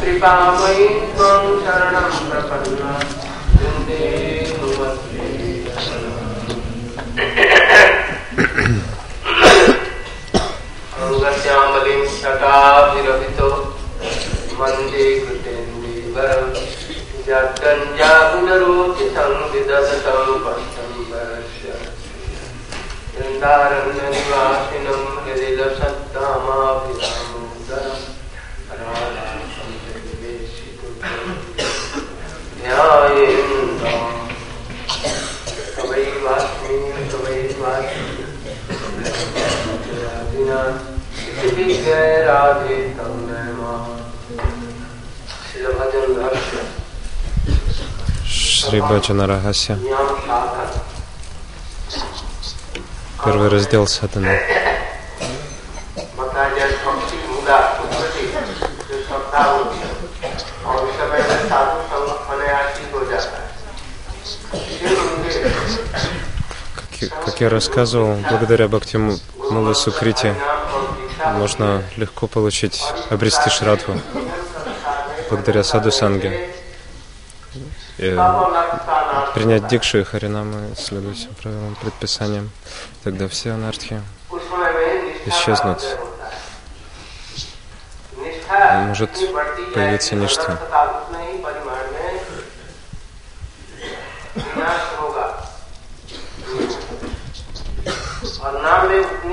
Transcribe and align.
कृपामयि 0.00 0.86
त्वं 1.16 1.44
शरणं 1.64 2.14
प्रपन्ना 2.30 2.92
वंदे 3.60 3.98
अङ्गस्यामलिं 11.02 12.02
शकाभिरभितो 12.16 13.50
मन्दे 14.60 15.06
कृतेन्दे 15.24 15.94
वरं 16.16 16.44
जगञ्जा 17.28 18.12
पुनरोचितं 18.30 19.32
विदधतं 19.52 20.26
पश्य 20.44 20.73
वृन्दारण्यनिवासिनं 23.23 25.01
हृदि 25.23 25.49
लसत्तामाभिरामोदरम् 25.59 28.05
तवैवास्मि 35.77 36.75
तवैवास्मि 37.11 38.07
राधे 42.27 42.77
तम 42.97 43.13
भजन 48.89 49.19
रहस्य 49.31 49.73
Первый 53.24 53.48
раздел 53.48 53.86
сатаны. 53.86 54.38
Как, 67.00 67.24
как 67.24 67.40
я 67.40 67.48
рассказывал, 67.48 68.16
благодаря 68.28 68.68
Бхакти 68.68 68.96
Мулы 68.96 69.74
Сукрити 69.74 70.34
можно 71.32 71.82
легко 71.96 72.26
получить, 72.26 72.82
обрести 73.10 73.48
шрадху 73.50 74.00
благодаря 75.30 75.64
саду 75.64 75.90
санге 75.90 76.50
принять 79.34 79.66
дикшу 79.66 79.98
и 79.98 80.04
харинамы, 80.04 80.74
следуя 80.76 81.12
всем 81.12 81.34
правилам, 81.34 81.74
предписаниям. 81.74 82.50
Тогда 83.02 83.26
все 83.28 83.50
анархии 83.50 84.00
исчезнут. 85.26 85.84
И 88.48 88.86
может 88.86 89.10
появиться 89.74 90.14
ничто. 90.14 90.56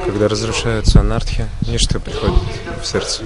Когда 0.05 0.27
разрушаются 0.27 0.99
анархи, 0.99 1.47
ничто 1.67 1.99
приходит 1.99 2.41
в 2.81 2.85
сердце. 2.85 3.23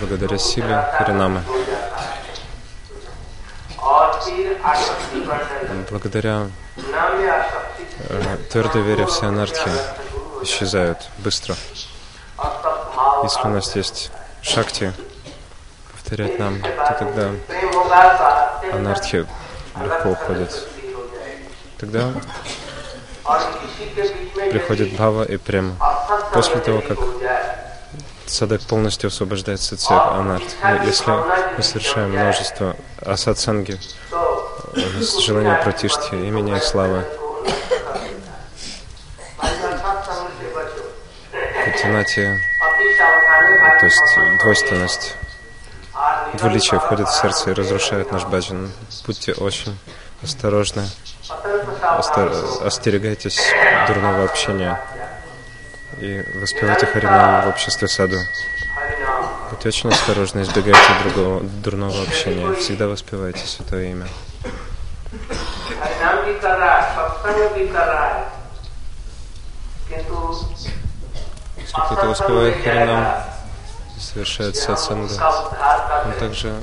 Благодаря 0.00 0.38
силе 0.38 0.88
Харинамы 0.96 1.42
благодаря 5.90 6.48
э, 8.08 8.36
твердой 8.50 8.82
вере 8.82 9.06
все 9.06 9.26
анархии 9.26 9.70
исчезают 10.42 11.08
быстро. 11.18 11.54
Если 13.22 13.46
у 13.46 13.50
нас 13.50 13.76
есть 13.76 14.10
шакти, 14.42 14.92
повторять 15.92 16.38
нам, 16.38 16.60
то 16.62 16.96
тогда 16.98 17.30
анархи 18.72 19.26
легко 19.76 20.10
уходят. 20.10 20.68
Тогда 21.78 22.12
приходит 24.50 24.94
бхава 24.94 25.24
и 25.24 25.36
према. 25.36 25.76
После 26.32 26.60
того, 26.60 26.80
как 26.80 26.98
Садак 28.30 28.60
полностью 28.60 29.08
освобождается 29.08 29.74
от 29.74 30.14
анарт. 30.14 30.56
Если 30.84 31.10
мы 31.10 31.62
совершаем 31.64 32.10
множество 32.12 32.76
асатсанги, 33.04 33.76
э, 34.12 34.14
у 34.14 34.98
нас 34.98 35.18
желание 35.18 35.56
протишти, 35.56 36.14
имени 36.14 36.56
и 36.56 36.60
славы. 36.60 37.04
Катинати, 41.64 42.40
то 43.80 43.86
есть 43.86 44.40
двойственность, 44.42 45.16
двуличие 46.34 46.78
входит 46.78 47.08
в 47.08 47.14
сердце 47.20 47.50
и 47.50 47.52
разрушает 47.52 48.12
наш 48.12 48.24
баджан. 48.26 48.70
Будьте 49.06 49.32
очень 49.32 49.76
осторожны, 50.22 50.84
Остер... 51.82 52.32
остерегайтесь 52.64 53.40
дурного 53.88 54.22
общения 54.24 54.80
и 55.98 56.24
воспевайте 56.34 56.86
Харинам 56.86 57.44
в 57.44 57.48
обществе 57.48 57.88
саду. 57.88 58.18
Будьте 59.50 59.68
очень 59.68 59.90
осторожны, 59.90 60.42
избегайте 60.42 60.80
другого, 61.02 61.40
дурного 61.40 62.02
общения. 62.02 62.54
Всегда 62.54 62.86
воспевайте 62.86 63.46
Святое 63.46 63.90
Имя. 63.90 64.06
Если 71.58 71.72
кто-то 71.72 72.06
воспевает 72.06 72.62
Харинам 72.62 73.06
и 73.96 74.00
совершает 74.00 74.56
сатсангу, 74.56 75.12
он 75.12 76.12
также... 76.18 76.54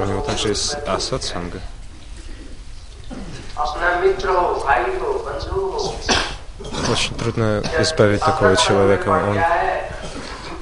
У 0.00 0.04
него 0.04 0.20
также 0.22 0.48
есть 0.48 0.74
асатсанга. 0.86 1.60
Очень 6.60 7.14
трудно 7.16 7.62
избавить 7.80 8.20
такого 8.20 8.56
человека. 8.56 9.08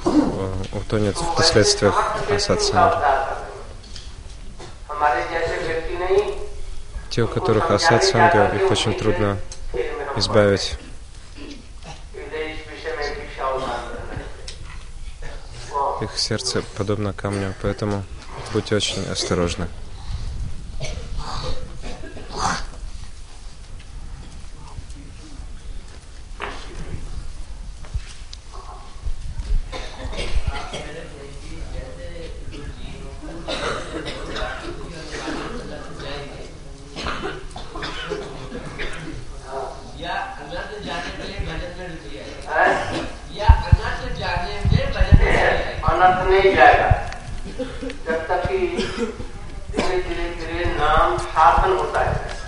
Он 0.05 0.51
утонет 0.71 1.15
в 1.15 1.35
последствиях 1.35 2.15
асад-самадхи. 2.29 3.05
Те, 7.09 7.21
у 7.21 7.27
которых 7.27 7.69
асад-санга, 7.69 8.55
их 8.55 8.71
очень 8.71 8.95
трудно 8.95 9.37
избавить. 10.15 10.77
Их 16.01 16.17
сердце 16.17 16.63
подобно 16.75 17.13
камню, 17.13 17.53
поэтому 17.61 18.03
будьте 18.51 18.75
очень 18.75 19.07
осторожны. 19.11 19.67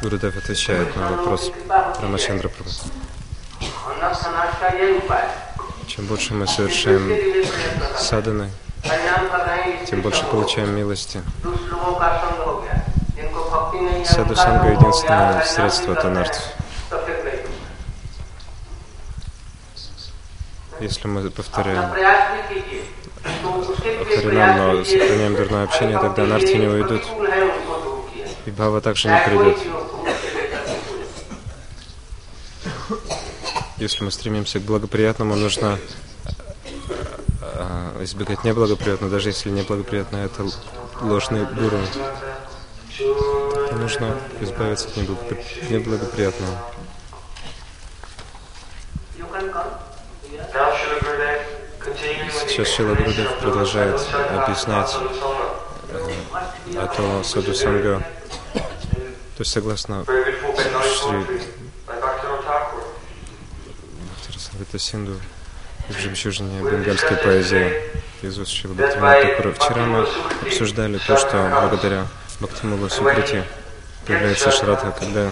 Гурудев 0.05 0.37
отвечает 0.37 0.95
на 0.95 1.09
вопрос 1.09 1.51
Рамачандра 1.99 2.51
Чем 5.87 6.05
больше 6.05 6.35
мы 6.35 6.45
совершаем 6.45 7.11
саданы, 7.97 8.51
тем 9.89 10.01
больше 10.01 10.23
получаем 10.25 10.75
милости. 10.75 11.23
Саду 14.05 14.35
Санга 14.35 14.73
единственное 14.73 15.43
средство 15.43 15.93
от 15.93 16.05
анартов. 16.05 16.43
Если 20.81 21.07
мы 21.07 21.31
повторяем 21.31 21.89
Харинам, 24.21 24.57
но 24.57 24.85
сохраняем 24.85 25.35
дурное 25.35 25.63
общение, 25.63 25.97
тогда 25.97 26.23
анарти 26.25 26.53
не 26.53 26.67
уйдут. 26.67 27.01
И 28.45 28.51
Бхава 28.51 28.81
также 28.81 29.07
не 29.07 29.19
придет. 29.25 29.74
Если 33.85 34.03
мы 34.03 34.09
стремимся 34.09 34.59
к 34.59 34.63
благоприятному, 34.63 35.35
нужно 35.35 35.77
э, 37.43 38.01
избегать 38.01 38.43
неблагоприятного, 38.43 39.11
даже 39.11 39.29
если 39.29 39.51
неблагоприятно 39.51 40.17
это 40.17 40.43
ложный 41.01 41.45
гуру. 41.45 41.77
Нужно 43.73 44.17
избавиться 44.41 44.87
от 44.87 44.97
неблагопри- 44.97 45.69
неблагоприятного. 45.71 46.57
Сейчас 52.47 52.67
Шила 52.69 52.95
of 52.95 53.39
продолжает 53.39 54.01
объяснять 54.31 54.97
Sangha. 55.91 56.81
о 56.81 56.87
том 56.87 57.23
Саду 57.23 57.53
Санга, 57.53 57.99
то 58.55 58.61
есть 59.41 59.51
согласно 59.51 60.03
Шри 60.05 61.44
Бхактирасамрита 64.75 64.79
Синду 64.79 65.19
в 65.89 65.99
жемчужине 65.99 66.61
бенгальской 66.61 67.17
поэзии 67.17 67.73
Шрила 68.21 68.73
Бхактивинода 68.73 69.21
Такура. 69.21 69.53
Вчера 69.53 69.85
мы 69.85 70.07
обсуждали 70.45 70.97
то, 70.97 71.17
что 71.17 71.47
благодаря 71.61 72.07
Бхактимулу 72.39 72.89
Сукрити 72.89 73.43
появляется 74.05 74.51
шрадха, 74.51 74.91
когда 74.91 75.31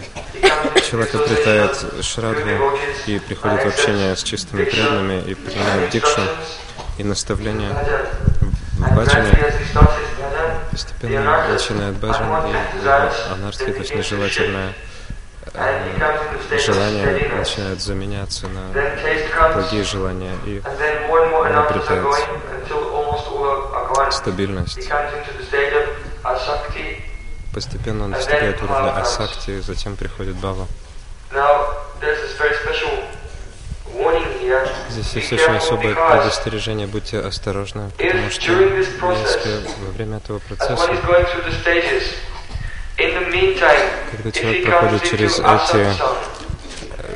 человек 0.89 1.15
обретает 1.15 1.85
шрадху 2.01 2.77
и 3.07 3.19
приходит 3.19 3.63
в 3.63 3.67
общение 3.67 4.15
с 4.15 4.23
чистыми 4.23 4.63
преданными 4.63 5.21
и 5.29 5.33
принимает 5.33 5.89
дикшу 5.89 6.21
и 6.97 7.03
наставления 7.03 7.71
в 8.77 8.95
баджане, 8.95 9.53
постепенно 10.71 11.47
начинает 11.49 11.95
баджан 11.97 12.27
и 12.47 12.49
его 12.49 13.11
анархи, 13.33 13.65
то 13.65 13.79
есть 13.79 13.95
нежелательное 13.95 14.73
желание 16.59 17.29
начинает 17.37 17.81
заменяться 17.81 18.47
на 18.47 18.71
благие 19.53 19.83
желания 19.83 20.35
и 20.45 20.61
обретает 20.61 22.07
стабильность. 24.11 24.89
Постепенно 27.53 28.05
он 28.05 28.11
достигает 28.11 28.61
уровня 28.63 28.95
асакти, 28.99 29.59
затем 29.59 29.95
приходит 29.95 30.35
бава. 30.37 30.67
Здесь 34.89 35.13
есть 35.13 35.33
очень 35.33 35.55
особое 35.57 35.93
предостережение, 35.95 36.87
будьте 36.87 37.19
осторожны, 37.19 37.91
потому 37.97 38.29
что 38.29 38.51
если 38.51 39.61
во 39.85 39.91
время 39.91 40.17
этого 40.17 40.39
процесса, 40.39 40.87
когда 44.11 44.31
человек 44.31 44.65
проходит 44.65 45.03
через 45.03 45.39
эти 45.39 46.32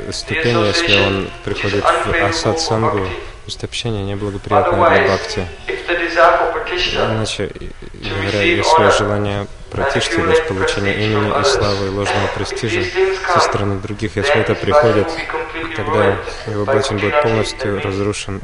asat 0.08 0.12
ступени, 0.12 0.66
если 0.66 1.06
он 1.06 1.30
приходит 1.44 1.84
в 1.84 2.24
асад 2.24 2.60
сангу, 2.60 2.98
то 2.98 3.46
есть 3.46 3.64
общение 3.64 4.04
неблагоприятное 4.04 4.90
для 4.90 5.04
бхакти. 5.04 5.46
Иначе, 7.12 7.50
говоря, 7.92 8.42
если 8.42 8.98
желание 8.98 9.46
протишти, 9.70 10.16
то 10.16 10.30
есть 10.30 10.48
получения 10.48 10.94
имени 10.94 11.40
и 11.40 11.44
славы 11.44 11.86
и 11.86 11.90
ложного 11.90 12.26
престижа 12.34 12.82
со 13.32 13.40
стороны 13.40 13.80
других, 13.80 14.16
если 14.16 14.40
это 14.40 14.54
приходит, 14.54 15.08
тогда 15.76 16.16
его 16.46 16.64
бхачин 16.64 16.98
будет 16.98 17.22
полностью 17.22 17.80
разрушен 17.82 18.40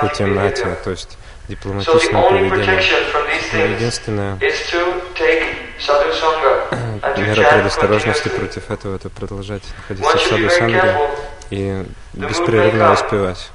путем 0.00 0.34
нати, 0.34 0.66
то 0.84 0.90
есть 0.90 1.18
дипломатичным 1.48 2.22
поведением. 2.22 4.38
things 5.16 5.53
мера 7.16 7.50
предосторожности 7.50 8.28
против 8.28 8.70
этого 8.70 8.96
это 8.96 9.10
продолжать 9.10 9.62
находиться 9.76 10.16
в 10.16 10.20
саду 10.20 10.46
careful. 10.46 11.10
и 11.50 11.84
беспрерывно 12.14 12.90
воспевать. 12.90 13.50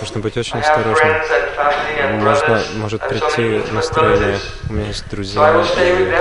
Нужно 0.00 0.20
быть 0.20 0.36
очень 0.36 0.58
осторожным. 0.58 1.16
Можно, 2.22 2.62
может 2.76 3.08
прийти 3.08 3.62
настроение, 3.72 4.38
у 4.68 4.72
меня 4.74 4.86
есть 4.86 5.08
друзья 5.08 5.64
и 5.78 6.12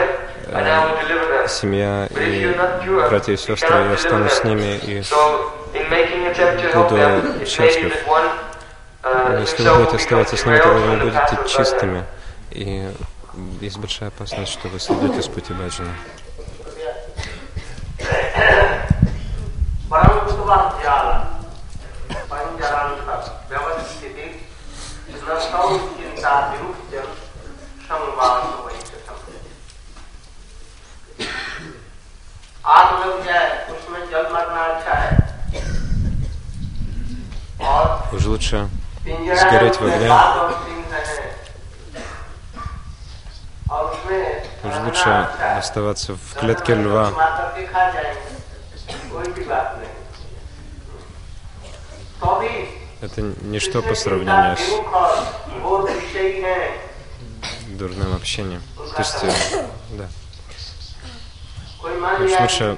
э, 0.47 1.47
семья 1.47 2.07
и 2.12 2.56
братья 3.09 3.33
и 3.33 3.38
сестры, 3.38 3.75
я 3.75 3.94
останусь 3.94 4.33
с 4.33 4.44
ними 4.44 4.80
и 4.83 5.03
буду 6.74 7.45
счастлив. 7.45 7.94
uh, 9.06 9.39
если 9.42 9.63
вы 9.68 9.75
будете 9.75 9.97
оставаться 9.97 10.36
с 10.36 10.45
ними, 10.45 10.57
то 10.57 10.69
вы 10.69 10.88
не 10.88 10.95
будете 10.97 11.38
чистыми. 11.47 12.03
И 12.51 12.88
есть 13.61 13.79
большая 13.79 14.09
опасность, 14.09 14.53
что 14.53 14.69
вы 14.69 14.81
сойдете 14.81 15.23
с 15.23 15.29
пути 15.29 15.53
баджана. 15.53 15.94
परमभूतवाद्याला 19.91 21.15
पंचरांत 22.31 22.99
व्यवस्थिति 23.50 24.27
नसौ 25.11 25.62
चिंता 25.97 26.32
विरुच्य 26.50 27.03
संवाद 27.88 28.44
वैचतम 28.67 29.19
आग 32.77 32.88
लग 33.00 33.25
जाए 33.27 33.49
उसमें 33.75 34.00
जल 34.11 34.32
मरना 34.35 34.62
अच्छा 34.75 34.94
है 35.03 35.11
और 37.71 38.15
Уж 38.15 38.27
лучше 38.27 38.59
पिंजरा 39.05 39.41
Сгореть 39.43 39.77
в 39.77 39.82
में 39.85 39.94
огне. 39.94 40.63
Лучше 44.83 45.27
оставаться 45.57 46.16
в 46.16 46.39
клетке 46.39 46.75
льва. 46.75 47.12
Это 53.01 53.22
ничто 53.22 53.81
по 53.81 53.94
сравнению 53.94 54.57
с 54.57 54.63
дурным 57.77 58.13
общением. 58.16 58.62
То 58.75 59.01
есть, 59.01 59.24
э, 59.24 59.31
да. 59.92 60.07
Уж 62.24 62.39
лучше 62.39 62.78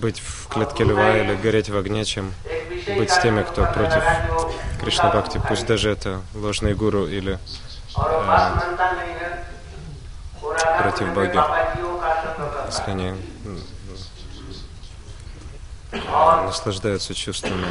быть 0.00 0.20
в 0.20 0.48
клетке 0.48 0.84
льва 0.84 1.16
или 1.18 1.34
гореть 1.36 1.68
в 1.68 1.76
огне, 1.76 2.04
чем 2.04 2.32
быть 2.96 3.10
с 3.10 3.18
теми, 3.18 3.42
кто 3.42 3.64
против 3.66 4.02
Кришна 4.80 5.10
Бхакти. 5.10 5.40
Пусть 5.46 5.66
даже 5.66 5.90
это 5.90 6.22
ложный 6.34 6.74
гуру 6.74 7.06
или 7.06 7.38
э, 7.96 8.78
уверенности 10.98 11.02
в 11.04 11.14
Боге, 11.14 11.42
если 12.66 12.90
они 12.90 13.14
наслаждаются 16.46 17.14
чувствами, 17.14 17.66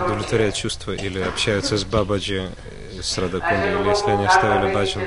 удовлетворяют 0.00 0.54
чувства 0.54 0.92
или 0.92 1.20
общаются 1.20 1.76
с 1.76 1.84
Бабаджи, 1.84 2.50
э, 2.96 3.02
с 3.02 3.18
Радакунди, 3.18 3.68
или 3.68 3.88
если 3.88 4.10
они 4.10 4.26
оставили 4.26 4.72
баджан. 4.72 5.02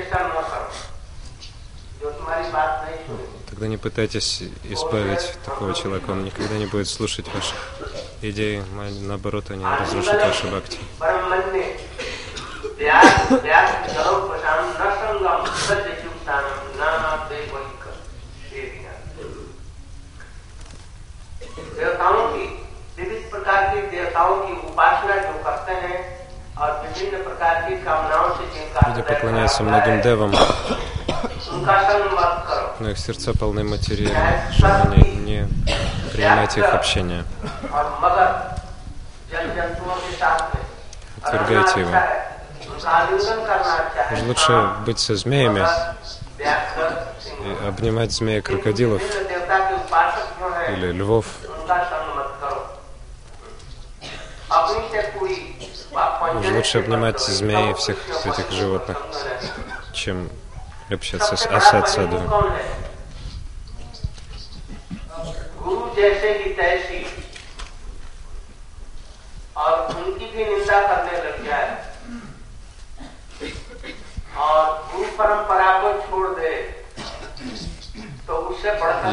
Тогда 3.48 3.66
не 3.66 3.76
пытайтесь 3.76 4.42
избавить 4.64 5.34
такого 5.44 5.74
человека, 5.74 6.10
он 6.10 6.24
никогда 6.24 6.56
не 6.56 6.66
будет 6.66 6.88
слушать 6.88 7.26
ваших 7.34 7.56
идей, 8.22 8.62
наоборот, 9.00 9.50
они 9.50 9.64
разрушат 9.64 10.22
ваши 10.22 10.46
бхакти. 10.46 10.78
परमन्य 16.19 16.19
व्यास 16.19 16.19
व्यास 16.19 16.19
जलो 16.19 16.19
प्रशांत 16.19 16.19
न 16.19 16.19
संगम 16.19 16.19
सत्य 16.19 16.19
चुप्तानम 16.19 16.57
न 17.03 17.29
देवहिक 17.29 17.83
देवताओं 21.77 22.23
की 22.33 22.45
विविध 22.97 23.23
प्रकार 23.31 23.61
की 23.75 23.81
देवताओं 23.95 24.35
की 24.47 24.53
उपासना 24.67 25.15
जो 25.15 25.33
करते 25.43 25.73
हैं 25.73 25.99
और 26.57 26.69
विभिन्न 26.81 27.23
प्रकार 27.23 27.61
की 27.69 27.75
कामनाओं 27.85 28.29
से 28.35 28.43
जिनका 28.53 28.79
Люди 28.87 29.01
हृदय 29.01 29.13
поклоняются 29.13 29.63
भरा 29.63 29.71
हुआ 29.71 29.77
многим 29.77 29.95
है, 29.95 30.01
девам, 30.03 30.31
उनका 31.53 31.75
संग 31.87 32.03
मत 32.19 32.33
करो 32.47 32.67
но 32.79 32.89
их 32.89 32.97
сердца 32.97 33.31
полны 33.39 33.63
материальных 33.63 34.51
желаний, 34.51 35.15
не 35.27 35.47
принимайте 36.13 36.59
их 36.61 36.73
общение. 36.73 37.23
और 37.71 37.85
मगर 38.03 38.27
जल 39.31 39.45
जंतुओं 39.55 39.95
के 39.95 40.11
साथ 40.17 40.55
में 40.55 40.63
Отвергайте 41.23 41.79
его. 41.79 41.91
रहना 44.09 44.09
अच्छा 44.09 44.09
है, 44.09 44.19
उनका 44.19 44.25
आलिंगन 44.25 44.33
करना 44.33 44.33
अच्छा 44.33 44.53
है 44.53 44.61
Уж 44.75 44.81
лучше 44.81 44.85
быть 44.85 44.99
со 44.99 45.15
змеями 45.15 45.63
व्याघ्र, 46.39 46.87
सिंह। 47.25 47.39
и 47.45 47.67
обнимать 47.67 48.11
змея 48.11 48.41
крокодилов 48.41 49.01
विभिन्न 49.01 49.27
देवता 49.27 49.57
के 49.69 49.73
उपासक 49.75 50.27
जो 50.39 50.49
हैं, 50.55 50.67
или 50.73 50.91
львов, 50.99 51.25
उनका 51.45 51.77
संग 51.91 52.07
मत 52.17 52.29
करो 52.41 52.59
अपनी 54.57 54.81
से 54.91 55.01
पूरी 55.17 55.37
Уж 56.39 56.45
лучше 56.51 56.79
обнимать 56.79 57.19
змей 57.21 57.69
и 57.71 57.73
всех 57.73 57.97
этих 58.25 58.51
животных, 58.51 58.97
чем 59.93 60.29
общаться 60.89 61.37
с 61.37 61.45
асад 61.47 61.87
саду. 61.87 62.19
गुरु 65.63 65.95
जैसे 65.95 66.29
ही 66.39 66.53
तैसी 66.53 66.99
और 69.57 69.71
उनकी 69.95 70.25
भी 70.35 70.45
निंदा 70.45 70.79
करने 70.87 71.17
लग 71.25 71.45
जाए 71.45 71.69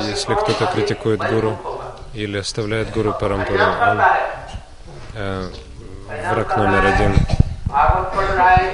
если 0.04 0.34
кто-то 0.36 0.66
критикует 0.68 1.20
гуру 1.20 1.58
или 2.14 2.38
оставляет 2.38 2.92
гуру 2.92 3.14
парампуру, 3.14 3.64
он 3.64 4.02
э, 5.16 5.50
враг 6.32 6.58
номер 6.58 6.86
один. 6.86 7.16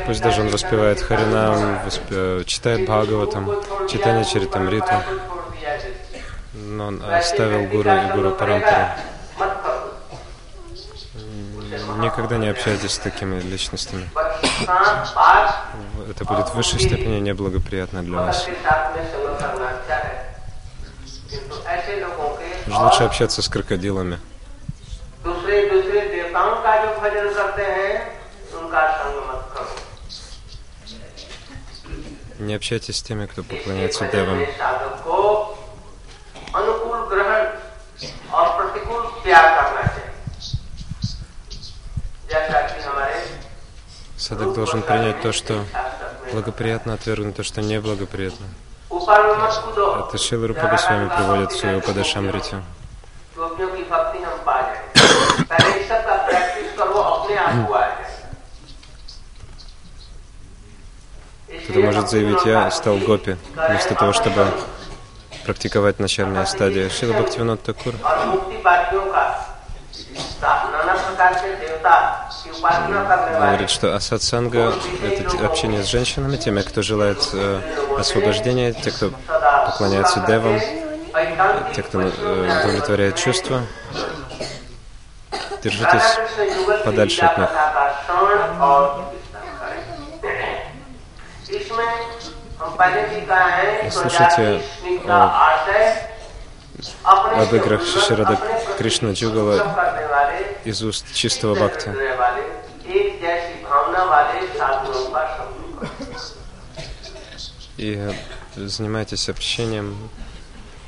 Пусть 0.06 0.22
даже 0.22 0.42
он 0.42 0.50
воспевает 0.50 1.02
Харинам, 1.02 1.84
воспе... 1.84 2.06
Э, 2.12 2.44
читает 2.46 2.86
Бхагаватам, 2.86 3.50
читание 3.90 4.26
Чаритамриту, 4.26 4.94
но 6.54 6.88
он 6.88 7.04
оставил 7.04 7.66
гуру 7.68 7.90
и 7.90 8.12
гуру 8.14 8.32
парампуру. 8.32 8.88
Никогда 11.98 12.38
не 12.38 12.48
общайтесь 12.48 12.92
с 12.92 12.98
такими 13.00 13.40
личностями 13.40 14.10
Это 16.11 16.25
будет 16.25 16.49
в 16.49 16.55
высшей 16.55 16.81
степени 16.81 17.21
неблагоприятно 17.21 18.03
для 18.03 18.19
вас. 18.19 18.47
Уж 22.67 22.75
лучше 22.77 23.05
общаться 23.05 23.43
с 23.43 23.49
крокодилами. 23.49 24.19
दूसरे 25.25 25.69
दूसरे 25.71 26.01
देवताओं 26.15 26.55
का 26.63 26.73
जो 26.83 26.91
भजन 27.01 27.27
करते 27.35 27.63
हैं 27.77 27.95
उनका 28.59 28.83
संग 28.99 29.17
मत 29.29 29.43
करो 29.55 29.73
Не 32.47 32.55
общайтесь 32.55 32.97
с 32.99 33.03
теми, 33.03 33.27
кто 33.27 33.43
поклоняется 33.43 34.07
девам. 34.13 34.39
इसलिए 34.41 34.53
साधक 34.59 34.95
को 35.05 35.17
अनुकूल 36.59 36.99
ग्रहण 37.11 37.43
और 38.37 38.47
प्रतिकूल 38.57 39.03
त्याग 39.25 39.47
करना 39.59 39.72
Садок 44.24 44.54
должен 44.54 44.82
принять 44.82 45.22
то, 45.22 45.34
что 45.34 45.66
благоприятно, 46.32 46.94
отвергнуть 46.94 47.36
то, 47.36 47.44
что 47.44 47.62
неблагоприятно. 47.62 48.46
Это 48.90 50.18
Шила 50.18 50.48
Рупа 50.48 50.68
Госвами 50.68 51.10
приводит 51.10 51.52
в 51.52 51.60
свою 51.60 51.82
Падашамрити. 51.82 52.56
Кто-то 61.66 61.80
может 61.80 62.10
заявить, 62.10 62.46
я 62.46 62.72
стал 62.72 63.00
гопи, 63.00 63.36
вместо 63.56 63.94
того, 63.94 64.14
чтобы 64.14 64.48
практиковать 65.46 66.00
начальные 66.00 66.46
стадии. 66.46 66.88
Шила 66.88 67.12
Бхактивинат 67.12 67.62
Такур 67.62 67.96
говорит, 72.46 73.70
что 73.70 73.96
асатсанга— 73.96 74.74
это 75.04 75.46
общение 75.46 75.84
с 75.84 75.88
женщинами, 75.88 76.38
теми, 76.38 76.62
кто 76.62 76.82
желает 76.82 77.30
э, 77.34 77.62
освобождения, 77.98 78.74
те, 78.74 78.92
кто 78.92 79.12
поклоняется 79.66 80.20
девам, 80.28 80.60
те, 81.74 81.84
кто 81.84 82.02
э, 82.02 82.60
удовлетворяет 82.62 83.16
чувства. 83.16 83.62
Держитесь 85.64 86.20
подальше 86.84 87.22
от 87.22 87.38
них. 87.38 87.50
Слушайте 93.92 94.62
о, 95.08 95.56
э, 97.04 97.44
об 97.44 97.54
играх 97.54 97.84
Шиширада 97.86 98.38
Кришна 98.78 99.12
Джугала 99.12 100.53
из 100.66 100.84
уст 100.84 101.06
чистого 101.14 101.56
бхакти. 101.56 101.92
И 107.78 107.98
э, 107.98 108.12
занимайтесь 108.56 109.30
общением 109.30 109.98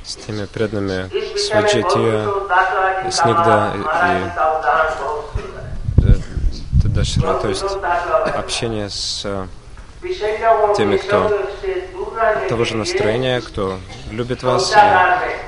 с 0.04 0.16
теми 0.16 0.46
преданными 0.46 1.10
Сваджития, 1.36 2.28
Снигда 3.10 3.72
и 3.76 3.82
э, 6.02 6.14
Тадашра, 6.82 7.34
то 7.34 7.48
есть 7.48 7.64
общение 8.34 8.88
с 8.88 9.22
э, 9.24 9.46
теми, 10.76 10.96
кто 10.96 11.48
того 12.48 12.64
же 12.64 12.76
настроения, 12.76 13.40
кто 13.40 13.78
любит 14.10 14.42
вас 14.42 14.72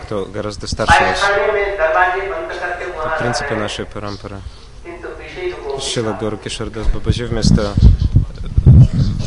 кто 0.08 0.24
гораздо 0.24 0.66
старше 0.66 1.04
вас. 1.04 1.22
Принципе 3.18 3.54
нашей 3.54 3.84
парампары. 3.84 4.36
Шила 5.80 6.12
Гору 6.12 6.36
Кишардас 6.36 6.86
Бабаджи 6.88 7.26
вместо, 7.26 7.72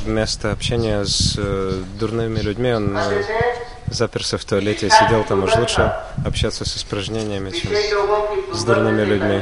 вместо 0.05 0.51
общения 0.51 1.03
с 1.03 1.35
э, 1.37 1.83
дурными 1.99 2.39
людьми, 2.39 2.73
он 2.73 2.97
э, 2.97 3.23
заперся 3.87 4.37
в 4.37 4.45
туалете 4.45 4.87
и 4.87 4.89
сидел 4.89 5.23
там. 5.23 5.43
Уж 5.43 5.55
лучше 5.55 5.93
общаться 6.25 6.65
с 6.65 6.77
испражнениями, 6.77 7.51
чем 7.51 7.71
с 8.53 8.63
дурными 8.63 9.03
людьми. 9.03 9.41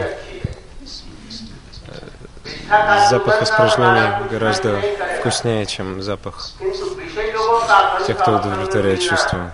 Запах 3.09 3.41
испражнений 3.41 4.29
гораздо 4.29 4.81
вкуснее, 5.19 5.65
чем 5.65 6.01
запах 6.01 6.51
тех, 8.05 8.17
кто 8.17 8.37
удовлетворяет 8.37 9.01
чувства. 9.01 9.51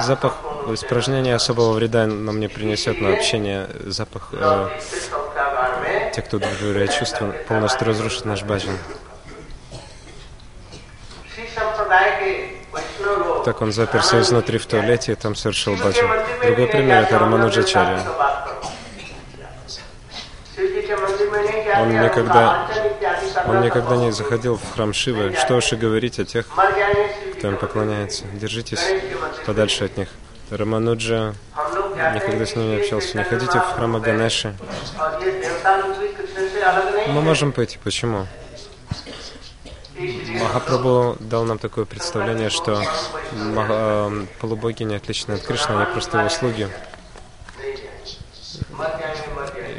Запах 0.00 0.34
испражнения 0.68 1.34
особого 1.34 1.72
вреда 1.72 2.06
нам 2.06 2.40
не 2.40 2.48
принесет, 2.48 3.00
но 3.00 3.12
общение, 3.12 3.68
запах 3.86 4.30
э, 4.32 4.68
тех, 6.14 6.24
кто 6.24 6.38
удовлетворяет 6.38 6.92
чувства, 6.92 7.34
полностью 7.48 7.86
разрушит 7.86 8.24
наш 8.24 8.42
баджан. 8.42 8.76
Так 13.44 13.62
он 13.62 13.72
заперся 13.72 14.20
изнутри 14.20 14.58
в 14.58 14.66
туалете 14.66 15.12
и 15.12 15.14
там 15.14 15.34
совершил 15.34 15.76
баджан. 15.76 16.08
Другой 16.42 16.66
пример— 16.66 17.02
это 17.04 17.18
Рамануджачарья. 17.18 18.04
Он 21.80 22.02
никогда, 22.02 22.68
он 23.46 23.60
никогда 23.62 23.96
не 23.96 24.12
заходил 24.12 24.56
в 24.56 24.74
храм 24.74 24.92
Шивы. 24.92 25.34
Что 25.34 25.56
уж 25.56 25.72
и 25.72 25.76
говорить 25.76 26.18
о 26.18 26.24
тех, 26.24 26.46
кто 27.40 27.48
им 27.48 27.56
поклоняется. 27.56 28.24
Держитесь 28.34 28.84
подальше 29.46 29.86
от 29.86 29.96
них. 29.96 30.08
Рамануджа 30.50 31.32
никогда 32.14 32.44
с 32.44 32.54
ними 32.54 32.74
не 32.74 32.80
общался. 32.82 33.16
Не 33.16 33.24
ходите 33.24 33.58
в 33.58 33.62
храм 33.62 33.98
Ганеши. 33.98 34.54
Мы 37.08 37.22
можем 37.22 37.52
пойти. 37.52 37.78
Почему? 37.82 38.26
Махапрабху 40.38 41.16
дал 41.20 41.44
нам 41.44 41.58
такое 41.58 41.86
представление, 41.86 42.50
что 42.50 42.82
мага- 43.32 44.10
э, 44.12 44.26
полубоги 44.38 44.82
не 44.82 44.96
отличны 44.96 45.32
от 45.32 45.42
Кришны, 45.42 45.72
они 45.76 45.90
просто 45.92 46.18
его 46.18 46.28
слуги. 46.28 46.68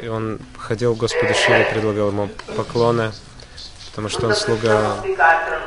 И 0.02 0.08
он 0.08 0.40
ходил 0.58 0.96
к 0.96 0.98
Господу 0.98 1.32
Шиве, 1.34 1.64
предлагал 1.72 2.08
ему 2.08 2.28
поклоны, 2.56 3.12
потому 3.92 4.08
что 4.08 4.26
он 4.26 4.34
слуга 4.34 4.96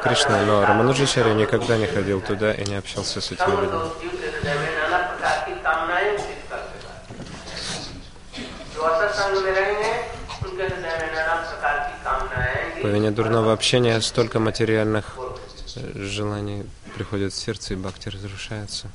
Кришны, 0.03 0.45
но 0.45 0.65
Рамануджачарья 0.65 1.33
никогда 1.33 1.77
не 1.77 1.85
ходил 1.85 2.21
туда 2.21 2.51
и 2.53 2.65
не 2.65 2.75
общался 2.75 3.21
с 3.21 3.31
этими 3.31 3.61
людьми. 3.61 3.91
По 12.81 12.87
вине 12.87 13.11
дурного 13.11 13.53
общения 13.53 14.01
столько 14.01 14.39
материальных 14.39 15.17
э, 15.75 15.91
желаний 15.95 16.65
приходит 16.95 17.33
в 17.33 17.35
сердце, 17.35 17.73
и 17.73 17.77
бхакти 17.77 18.09
разрушается. 18.09 18.89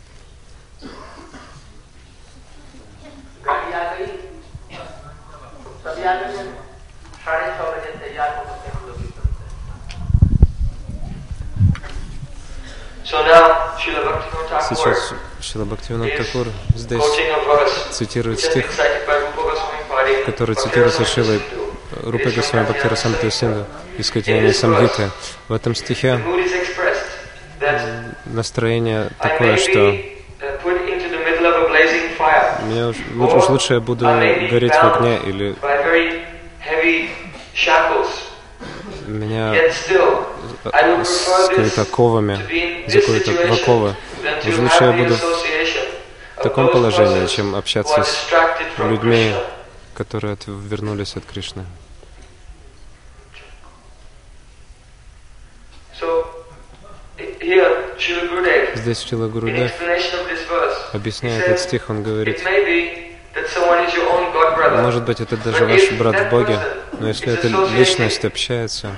गाड़ी 6.02 6.69
Сейчас 14.68 15.12
Шила 15.40 15.64
Бхактивинод 15.64 16.16
Такур 16.16 16.46
здесь 16.76 17.02
цитирует 17.90 18.38
стих, 18.38 18.66
который 20.26 20.54
цитируется 20.54 21.04
Шилой. 21.04 21.40
Рупой 22.04 22.30
Госвами 22.30 22.64
Бхактира 22.64 22.94
Самрита 22.94 23.30
Синду 23.32 23.66
из 23.98 24.10
Катьяни 24.12 24.52
Самгиты. 24.52 25.10
В 25.48 25.52
этом 25.52 25.74
стихе 25.74 26.20
настроение 28.26 29.10
такое, 29.18 29.56
что 29.56 29.90
uh, 29.90 29.98
мне 32.64 32.86
уж, 32.86 32.96
лучше, 33.16 33.36
уж 33.36 33.48
лучше 33.48 33.74
я 33.74 33.80
буду 33.80 34.04
гореть 34.04 34.72
в 34.72 34.84
огне, 34.84 35.18
или 35.26 35.56
меня 39.08 39.52
Yet 39.52 39.72
still, 39.72 40.26
I 40.72 40.86
situation 42.90 43.52
оковы. 43.52 43.96
than 44.22 44.48
Уж 44.48 44.58
лучше 44.58 44.84
я 44.84 44.92
буду 44.92 45.14
в 45.14 46.42
таком 46.42 46.72
положении, 46.72 47.26
чем 47.26 47.54
общаться 47.54 48.02
с 48.02 48.28
людьми, 48.78 49.34
которые 49.94 50.34
отвернулись 50.34 51.16
от 51.16 51.24
Кришны. 51.24 51.64
Здесь 58.74 59.02
Шила 59.02 59.28
Гурудев 59.28 59.72
объясняет 60.92 61.44
этот 61.44 61.60
стих, 61.60 61.90
он 61.90 62.02
говорит. 62.02 62.42
Может 64.82 65.04
быть, 65.04 65.20
это 65.20 65.36
даже 65.36 65.66
ваш 65.66 65.90
брат 65.92 66.26
в 66.26 66.30
Боге, 66.30 66.58
но 66.98 67.08
если 67.08 67.32
эта 67.32 67.48
личность 67.76 68.24
общается 68.24 68.96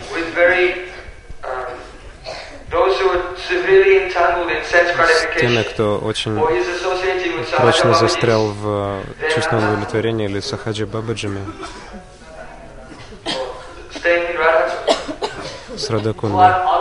теми, 5.38 5.62
кто 5.62 5.99
очень 5.99 6.38
прочно 7.57 7.95
застрял 7.95 8.49
в 8.49 9.02
э, 9.21 9.31
чувственном 9.35 9.73
удовлетворении 9.73 10.26
или 10.26 10.41
сахаджи 10.41 10.87
бабаджами, 10.87 11.41
с 15.76 15.91
Parampara. 15.91 16.73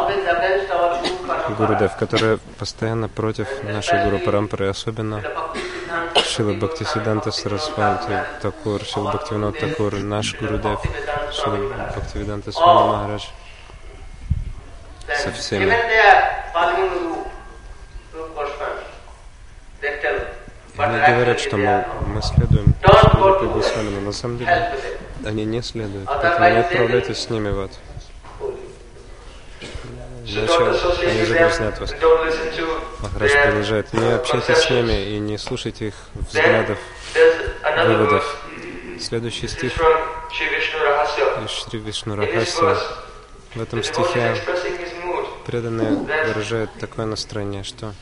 Гурудев, 1.57 1.95
которые 1.97 2.39
постоянно 2.57 3.09
против 3.09 3.47
нашей 3.63 4.03
Гуру 4.03 4.19
Парампары, 4.19 4.69
особенно 4.69 5.21
Шила 6.23 6.53
Бхактисиданта 6.53 7.31
Сарасвати 7.31 8.23
Такур, 8.41 8.81
Шила 8.83 9.09
Бхактивинод 9.09 9.59
Такур, 9.59 9.95
наш 9.95 10.35
Гурудев, 10.39 10.79
Шила 11.31 11.57
Бхактивиданта 11.89 12.51
Свами 12.51 12.87
Махарадж. 12.87 13.25
со 15.17 15.31
всеми. 15.31 15.71
Они 20.77 21.13
говорят, 21.13 21.39
что 21.39 21.57
мы, 21.57 21.85
мы 22.07 22.21
следуем 22.21 22.73
Госвами, 23.53 23.89
но 23.89 24.01
на 24.01 24.11
самом 24.11 24.37
деле 24.37 24.73
они 25.25 25.45
не 25.45 25.61
следуют. 25.61 26.07
Поэтому 26.07 26.49
не 26.49 26.57
отправляйтесь 26.59 27.17
с 27.19 27.29
ними 27.29 27.49
в 27.49 27.59
ад. 27.61 27.71
Иначе 30.25 31.07
они 31.07 31.25
загрязнят 31.25 31.79
вас. 31.79 31.93
Махарадж 33.01 33.31
продолжает, 33.43 33.93
не 33.93 34.11
общайтесь 34.13 34.57
с 34.57 34.69
ними 34.69 35.15
и 35.15 35.19
не 35.19 35.37
слушайте 35.37 35.87
их 35.89 35.95
взглядов, 36.13 36.77
выводов. 37.85 38.43
Следующий 38.99 39.47
стих 39.47 39.73
из 39.73 41.49
Шри 41.49 41.79
Вишну 41.79 42.13
In 42.15 42.19
this 42.19 42.35
Рахаси. 42.35 42.61
verse, 42.61 42.83
В 43.55 43.61
этом 43.61 43.83
стихе 43.83 44.35
преданные 45.45 45.91
выражают 46.27 46.69
такое 46.79 47.05
настроение, 47.07 47.63
что 47.63 47.93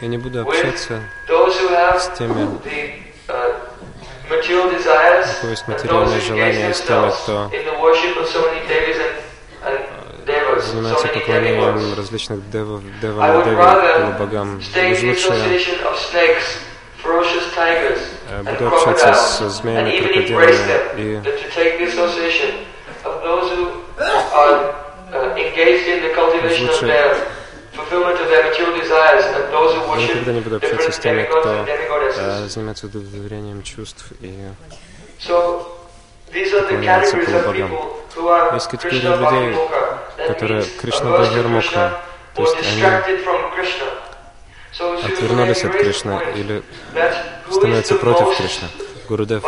я 0.00 0.08
не 0.08 0.18
буду 0.18 0.42
общаться 0.42 1.02
those 1.28 1.58
who 1.60 1.68
have 1.70 1.98
с 1.98 2.16
теми, 2.16 2.60
the 2.64 2.92
uh, 3.28 3.54
material 4.30 4.70
desires 4.70 5.26
у 5.38 5.40
кого 5.40 5.50
есть 5.50 5.68
материальные 5.68 6.20
желания, 6.20 6.74
с 6.74 6.80
теми, 6.80 7.10
кто 7.10 7.50
in 7.52 7.64
the 7.64 7.80
worship 7.80 8.16
of 8.18 8.28
so 8.28 8.40
many 8.46 8.60
devis 8.68 8.98
and, 8.98 9.16
and 9.64 10.26
devas, 10.26 10.64
so 10.64 10.72
занимается 10.74 11.06
many 11.06 11.14
поклонением 11.14 11.94
различных 11.96 12.50
девов, 12.50 12.82
I 13.02 13.32
девам 14.30 14.60
stay 14.60 14.90
in 14.90 14.92
Уж 14.92 15.02
лучше 15.02 15.28
я 15.28 15.34
association 15.34 15.82
of 15.84 15.98
snakes, 15.98 16.58
ferocious 17.02 17.54
tigers, 17.54 18.00
э, 18.30 18.42
and 18.42 18.52
буду 18.52 18.68
общаться 18.68 19.14
с 19.14 19.60
змеями, 19.60 19.88
and 19.88 19.92
even 19.92 20.28
embrace 20.28 20.66
крокодилами 20.66 21.00
и 21.00 21.16
than 21.16 21.38
to 21.38 21.50
take 21.54 21.78
the 21.78 21.86
association 21.88 22.66
of 23.04 23.22
those 23.22 23.50
who 23.50 23.82
are 23.98 24.74
uh, 25.12 25.34
engaged 25.36 25.88
in 25.88 26.02
the 26.02 26.14
cultivation 26.14 26.68
of 26.68 26.80
лучше 26.80 27.35
я 29.96 30.06
никогда 30.08 30.32
не 30.32 30.40
буду 30.40 30.56
общаться 30.56 30.92
с 30.92 30.98
теми, 30.98 31.22
кто 31.24 31.64
э, 31.66 32.48
занимается 32.48 32.86
удовлетворением 32.86 33.62
чувств 33.62 34.12
и 34.20 34.34
поклоняется 36.52 37.16
полубогам. 37.16 37.70
Есть 38.54 38.68
категория 38.68 39.16
людей, 39.16 39.56
которые 40.28 40.64
Кришна 40.80 41.10
Krishna 41.10 41.92
то 42.36 42.42
есть 42.42 42.56
они 42.72 42.82
отвернулись 45.04 45.64
от 45.64 45.72
Кришны 45.72 46.20
или 46.36 46.62
становятся 47.50 47.94
против 47.94 48.36
Кришны. 48.36 48.68
Гурудев 49.08 49.42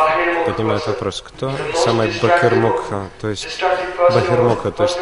поднимает 0.45 0.87
вопрос, 0.87 1.21
кто 1.21 1.51
самый 1.75 2.11
Бакирмукха, 2.21 3.09
то 3.21 3.29
есть 3.29 3.61
Бахирмукха, 3.99 4.71
то 4.71 4.83
есть 4.83 4.99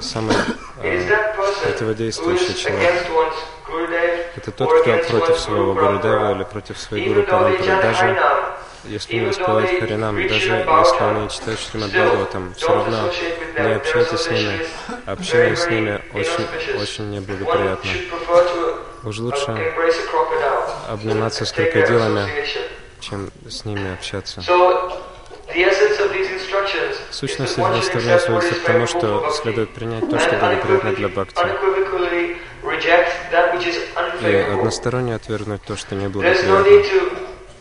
самый 0.00 0.34
Э, 0.84 1.62
противодействующий 1.62 2.54
человек. 2.54 3.06
Это 4.36 4.50
тот, 4.50 4.82
кто 4.82 4.98
против 5.08 5.38
своего 5.38 5.74
Гурудева 5.74 6.34
или 6.34 6.44
против 6.44 6.78
своей 6.78 7.08
Гуру 7.08 7.22
Парампары, 7.22 7.82
даже 7.82 8.18
если 8.84 9.16
не 9.16 9.26
they 9.30 9.80
Харинам, 9.80 10.16
даже 10.28 10.52
если 10.52 10.66
Bhagavatam, 10.66 11.16
они 11.16 11.30
читают 11.30 11.58
Шримад 11.58 11.90
Бхагаватам, 11.90 12.54
все 12.54 12.68
равно 12.68 13.10
не 13.58 13.74
общайтесь 13.74 14.20
с 14.20 14.30
ними. 14.30 14.66
Общение 15.06 15.56
с 15.56 15.66
ними 15.68 16.02
очень, 16.12 16.80
очень 16.82 17.10
неблагоприятно. 17.10 17.90
Уж 19.04 19.18
uh, 19.18 19.22
лучше 19.22 19.74
обниматься 20.88 21.46
с 21.46 21.52
крокодилами, 21.52 22.28
чем 23.00 23.30
с 23.48 23.64
ними 23.64 23.94
общаться. 23.94 24.42
Сущность 27.10 27.58
accept 27.58 27.96
what 27.98 28.20
сводится 28.20 28.54
к 28.54 28.64
тому, 28.64 28.86
что 28.86 29.30
следует 29.30 29.70
принять 29.70 30.08
то, 30.10 30.18
что 30.18 30.36
благоприятно 30.36 30.92
для 30.94 31.08
бхакти, 31.08 31.40
и 34.22 34.34
односторонне 34.34 35.14
отвергнуть 35.14 35.62
то, 35.62 35.76
что 35.76 35.94
to 35.94 37.12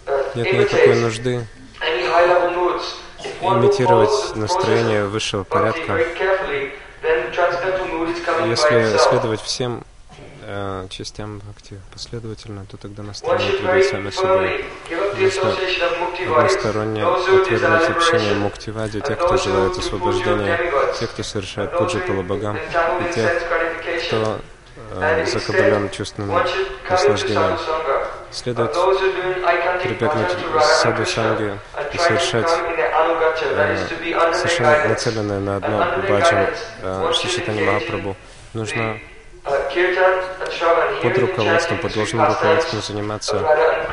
uh, 0.06 0.32
Нет 0.36 0.53
никакой 0.53 0.95
нужды 0.95 1.45
имитировать 3.41 4.36
настроение 4.36 5.06
высшего 5.06 5.43
порядка. 5.43 5.99
Если 8.45 8.97
следовать 8.97 9.41
всем 9.41 9.84
э, 10.45 10.88
частям 10.89 11.39
бхакти 11.39 11.79
последовательно, 11.91 12.65
то 12.65 12.77
тогда 12.77 13.03
настроение 13.03 13.53
придет 13.53 13.86
сами 13.86 14.10
собой. 14.10 14.65
mukti 15.99 16.25
Односторонне 16.25 17.03
отвергнуть 17.06 17.89
общение 17.89 18.34
муктивади, 18.36 19.01
тех, 19.01 19.17
кто 19.17 19.38
желает 19.38 19.77
освобождения, 19.77 20.58
тех, 20.99 21.10
кто 21.12 21.23
совершает 21.23 21.77
пуджи 21.77 21.99
полубогам, 21.99 22.58
и 22.58 23.13
тех, 23.13 23.32
кто 24.08 24.39
э, 24.95 25.25
закабален 25.25 25.89
чувственным 25.89 26.43
наслаждением. 26.89 27.58
Следует 28.32 28.73
прибегнуть 29.84 30.32
к 30.32 30.86
Krishna 30.86 31.15
and 31.15 31.60
и 31.93 31.97
совершать 31.97 32.49
their 33.53 34.34
совершенно 34.34 34.67
guidance. 34.67 34.88
нацеленные 34.89 35.39
на 35.39 35.56
одно 35.58 35.77
баджан 36.10 36.47
э, 36.82 37.12
in 37.12 37.65
Махапрабху. 37.65 38.15
Нужно 38.53 38.99
Uh, 39.45 41.01
под 41.01 41.17
руководством, 41.17 41.77
под 41.79 41.93
pastimes 41.93 42.29
руководством 42.29 42.82
заниматься 42.82 43.38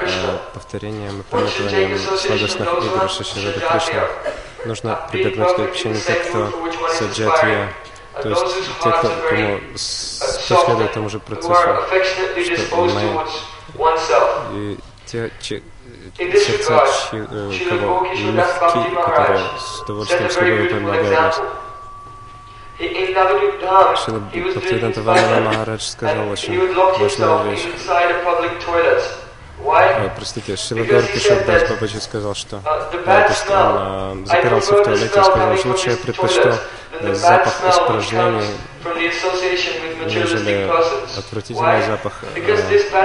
э, 0.01 0.39
повторением 0.55 1.21
и 1.21 1.23
памятованием 1.25 1.99
сладостных 1.99 2.69
игр 2.69 3.01
Рады 3.47 3.61
Кришны. 3.61 4.03
Нужно 4.65 5.09
прибегнуть 5.11 5.57
к 5.57 5.59
общению 5.59 6.01
тех, 6.01 6.29
кто 6.29 6.49
aspiring, 6.89 7.69
то 8.23 8.29
есть 8.29 8.47
те, 8.83 8.91
кто, 8.91 9.09
кому 9.29 9.57
uh, 9.57 9.77
с- 9.77 10.41
кто 10.45 10.55
soft, 10.55 10.65
следует 10.67 10.93
тому 10.93 11.09
же 11.09 11.19
процессу, 11.19 11.53
что 11.55 12.77
мы- 12.77 13.27
и 14.53 14.79
те, 15.07 15.31
че- 15.41 15.63
сердца, 16.19 16.87
чьи, 17.11 17.21
э, 17.29 17.53
кого 17.69 18.07
Gokishan 18.07 18.35
Das 18.35 18.47
легки, 18.63 18.79
Bhakti 18.79 19.05
которые 19.05 19.41
с 19.59 19.81
удовольствием 19.83 20.31
следуют 20.31 20.73
beautiful 20.73 20.81
помогают 20.81 21.11
нас. 21.21 21.43
Шила 23.97 24.19
Бхактивиданта 24.19 25.03
Вамана 25.03 25.41
Махарадж 25.41 25.83
сказал 25.83 26.31
очень 26.31 26.59
важную 26.99 27.51
вещь. 27.51 27.67
Ой, 29.63 30.11
простите, 30.17 30.57
Шилагор 30.57 31.03
Кишор 31.03 31.45
Дас 31.45 31.69
Бабаджи 31.69 32.01
сказал, 32.01 32.35
что 32.35 32.63
Uh, 32.65 33.05
да, 33.05 33.29
то 33.29 34.11
он 34.13 34.23
э, 34.23 34.27
запирался 34.27 34.75
в 34.75 34.83
туалете 34.83 35.07
и 35.07 35.09
сказал, 35.09 35.57
что 35.57 35.69
лучше 35.69 35.91
я 35.91 35.97
предпочту 35.97 36.49
э, 37.01 37.15
запах 37.15 37.55
испражнений, 37.69 38.47
нежели 40.07 40.71
отвратительный 41.19 41.83
запах, 41.83 42.13
э, 42.35 42.41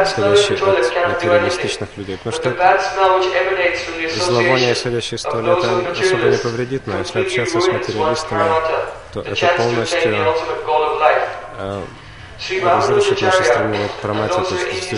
исходящий 0.03 0.55
от 0.55 1.09
материалистичных 1.09 1.89
людей. 1.97 2.17
Потому 2.23 2.41
что 2.41 2.77
зловоние, 4.23 4.73
исходящее 4.73 5.17
из 5.17 5.23
туалета, 5.23 5.91
особо 5.91 6.27
не 6.27 6.38
повредит, 6.38 6.88
но 6.88 6.99
если 6.99 7.21
общаться 7.21 7.59
с 7.59 7.67
материалистами, 7.67 8.43
paramata, 9.15 9.23
то 9.23 9.30
the 9.30 9.34
это 9.34 9.58
полностью 9.58 10.12
э, 11.58 11.82
разрушит 12.63 13.21
наше 13.21 13.43
стремление 13.43 13.89
к 13.89 14.01
прамате, 14.01 14.34
то 14.34 14.56
есть 14.56 14.93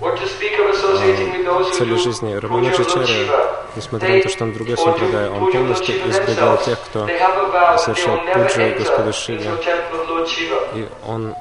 who 0.00 1.72
цели 1.72 1.96
жизни. 1.96 2.34
Luchiva. 2.34 3.58
несмотря 3.74 4.14
на 4.14 4.22
то, 4.22 4.28
что 4.28 4.44
он 4.44 4.52
другой 4.52 4.76
сампрадай, 4.76 5.28
он 5.28 5.52
полностью 5.52 6.10
избегал 6.10 6.56
тех, 6.58 6.78
кто 6.80 7.06
совершал 7.78 8.18
пуджу 8.32 8.60
into 8.60 9.12
Шиве, 9.12 9.50
и 10.74 10.88
он 11.06 11.34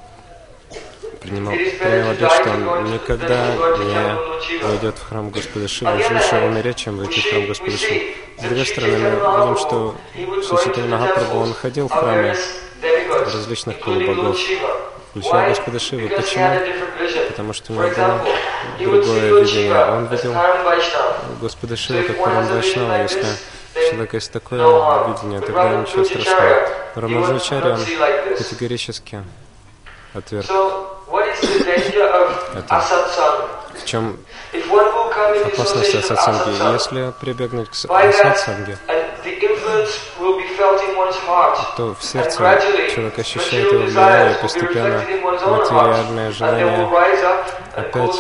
принимал, 1.28 1.54
принял 1.54 2.10
обет, 2.10 2.32
что 2.32 2.50
он 2.50 2.92
никогда 2.92 3.46
не 3.78 4.64
войдет 4.64 4.98
в 4.98 5.08
храм 5.08 5.30
Господа 5.30 5.68
Шивы, 5.68 5.92
лучше 5.92 6.36
умереть, 6.46 6.78
чем 6.78 6.98
войти 6.98 7.22
в 7.22 7.30
храм 7.30 7.48
Господа 7.48 7.78
Шивы. 7.78 8.16
С 8.38 8.42
другой 8.44 8.66
стороны, 8.66 8.98
мы 8.98 9.10
видим, 9.10 9.58
что 9.58 9.96
Шичитани 10.42 10.88
Махапрабху, 10.88 11.38
он 11.38 11.54
ходил 11.54 11.88
в 11.88 11.92
храмы 11.92 12.36
различных 13.34 13.80
полубогов, 13.80 14.38
включая? 15.10 15.50
Господа 15.50 15.80
Шивы. 15.80 16.10
Почему? 16.10 16.60
Потому 17.28 17.54
что 17.54 17.74
у 17.74 17.76
него 17.76 17.90
было 18.80 19.04
другое 19.04 19.42
видение. 19.42 19.86
Он 19.86 20.06
видел. 20.06 20.34
Господа 21.42 21.76
Шивы 21.76 22.04
как 22.04 22.24
Парам 22.24 22.48
Вайшнава. 22.48 23.02
Если 23.02 23.26
человека 23.90 24.18
есть 24.18 24.32
такое 24.32 24.60
видение, 24.60 25.42
тогда 25.42 25.76
ничего 25.76 26.04
страшного. 26.04 26.78
This. 26.98 28.38
категорически 28.38 29.24
отверг. 30.16 30.48
Это 32.56 32.84
в 33.74 33.86
чем 33.86 34.18
опасность 35.46 35.96
асатсанги? 35.96 36.74
Если 36.74 37.14
прибегнуть 37.20 37.70
к 37.70 37.74
асатсанге, 37.74 38.78
то 41.78 41.96
в 41.96 42.04
сердце 42.04 42.38
человек 42.94 43.20
ощущает 43.20 43.72
его 43.72 43.84
влияние, 43.84 44.36
и 44.38 44.42
постепенно 44.42 45.04
материальное 45.48 46.32
желание 46.32 46.90
опять 47.76 48.16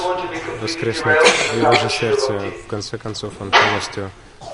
воскреснет 0.61 1.25
в 1.25 1.57
его 1.57 1.73
же 1.73 1.89
сердце. 1.89 2.33
В 2.33 2.67
конце 2.69 2.97
концов, 2.97 3.33
он 3.39 3.51
полностью 3.51 4.11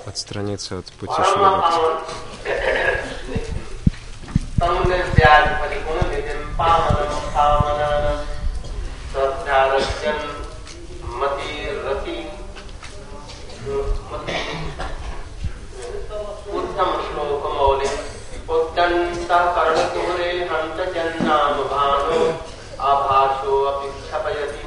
отстранится 0.07 0.79
от 0.79 0.85
пути 0.93 1.13
Шри 1.13 1.43
Бхакти. 1.43 1.79
सा 19.33 19.39
कर्णतोरे 19.51 20.31
हन्त 20.51 20.79
जन्नानुभानो 20.95 22.17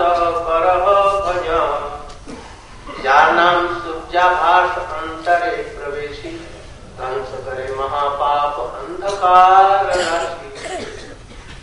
भज 4.31 4.79
अंतरे 4.93 5.55
प्रवेशी। 5.75 6.35
हंस 7.01 7.35
करे 7.45 7.67
महापाप 7.75 8.59
अंधकार 8.79 9.85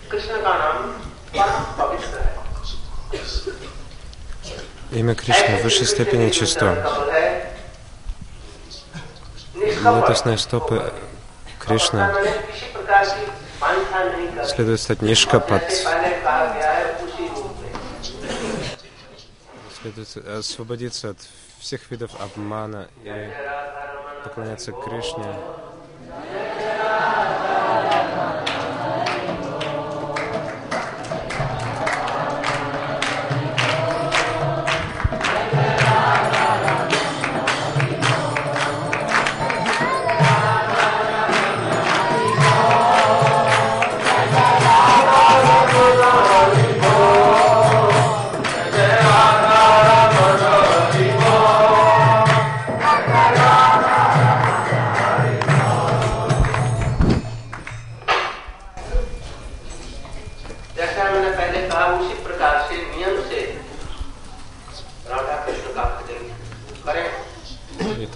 कृष्ण 0.10 0.42
का 0.44 0.54
नाम 0.64 0.78
परम 1.36 1.64
पवित्र 1.80 2.18
है 2.20 2.34
Имя 4.92 5.16
Кришны 5.16 5.58
в 5.58 5.64
высшей 5.64 5.88
степени 5.88 6.30
чисто. 6.30 6.66
Лотосные 9.84 10.38
стопы 10.38 10.94
Кришны 11.60 12.02
किसी 12.52 12.72
प्रकार 12.74 13.04
की 13.06 13.26
मान्यता 13.62 14.00
नहीं 14.04 14.28
करते 14.36 14.56
следует 14.56 14.80
стать 14.80 15.02
нишкапат. 15.02 15.64
जैसे 15.70 15.84
पहले 15.84 16.10
कहा 16.24 16.46
गया 16.54 16.72
है 16.72 16.86
उसी 17.04 17.28
रूप 17.28 17.54
में 17.62 17.72
Следует 19.82 20.18
освободиться 20.40 21.10
от 21.10 21.18
всех 21.60 21.90
видов 21.92 22.12
обмана 22.20 22.88
и 23.04 23.32
поклоняться 24.24 24.72
Кришне. 24.72 25.36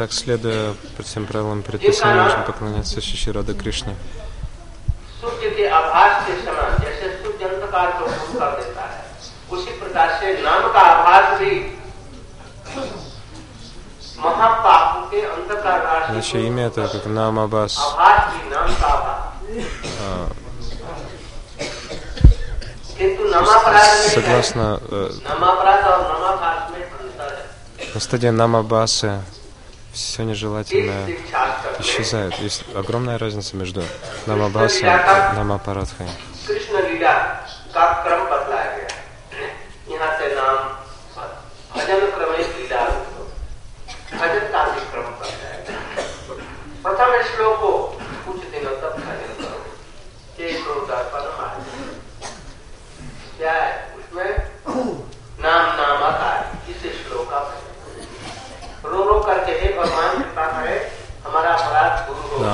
как 0.04 0.12
следуя 0.12 0.74
по 0.98 1.02
всем 1.02 1.24
правилам 1.24 1.62
предписания, 1.62 2.24
нужно 2.24 2.42
поклоняться 2.42 3.00
Шиши 3.00 3.32
Рада 3.32 3.54
Кришне. 3.54 3.96
Значит, 16.10 16.34
имя 16.34 16.66
это 16.66 16.86
как 16.88 17.06
Намабас. 17.06 17.78
А, 17.96 18.28
согласно 24.12 24.80
э, 24.90 25.10
на 27.94 28.00
стадии 28.00 28.28
намабасы 28.28 29.22
все 29.94 30.24
нежелательное 30.24 31.16
исчезает. 31.78 32.34
Есть 32.40 32.64
огромная 32.74 33.18
разница 33.18 33.56
между 33.56 33.82
намабаса 34.26 34.78
и 34.80 35.36
намапарадхой. 35.36 36.08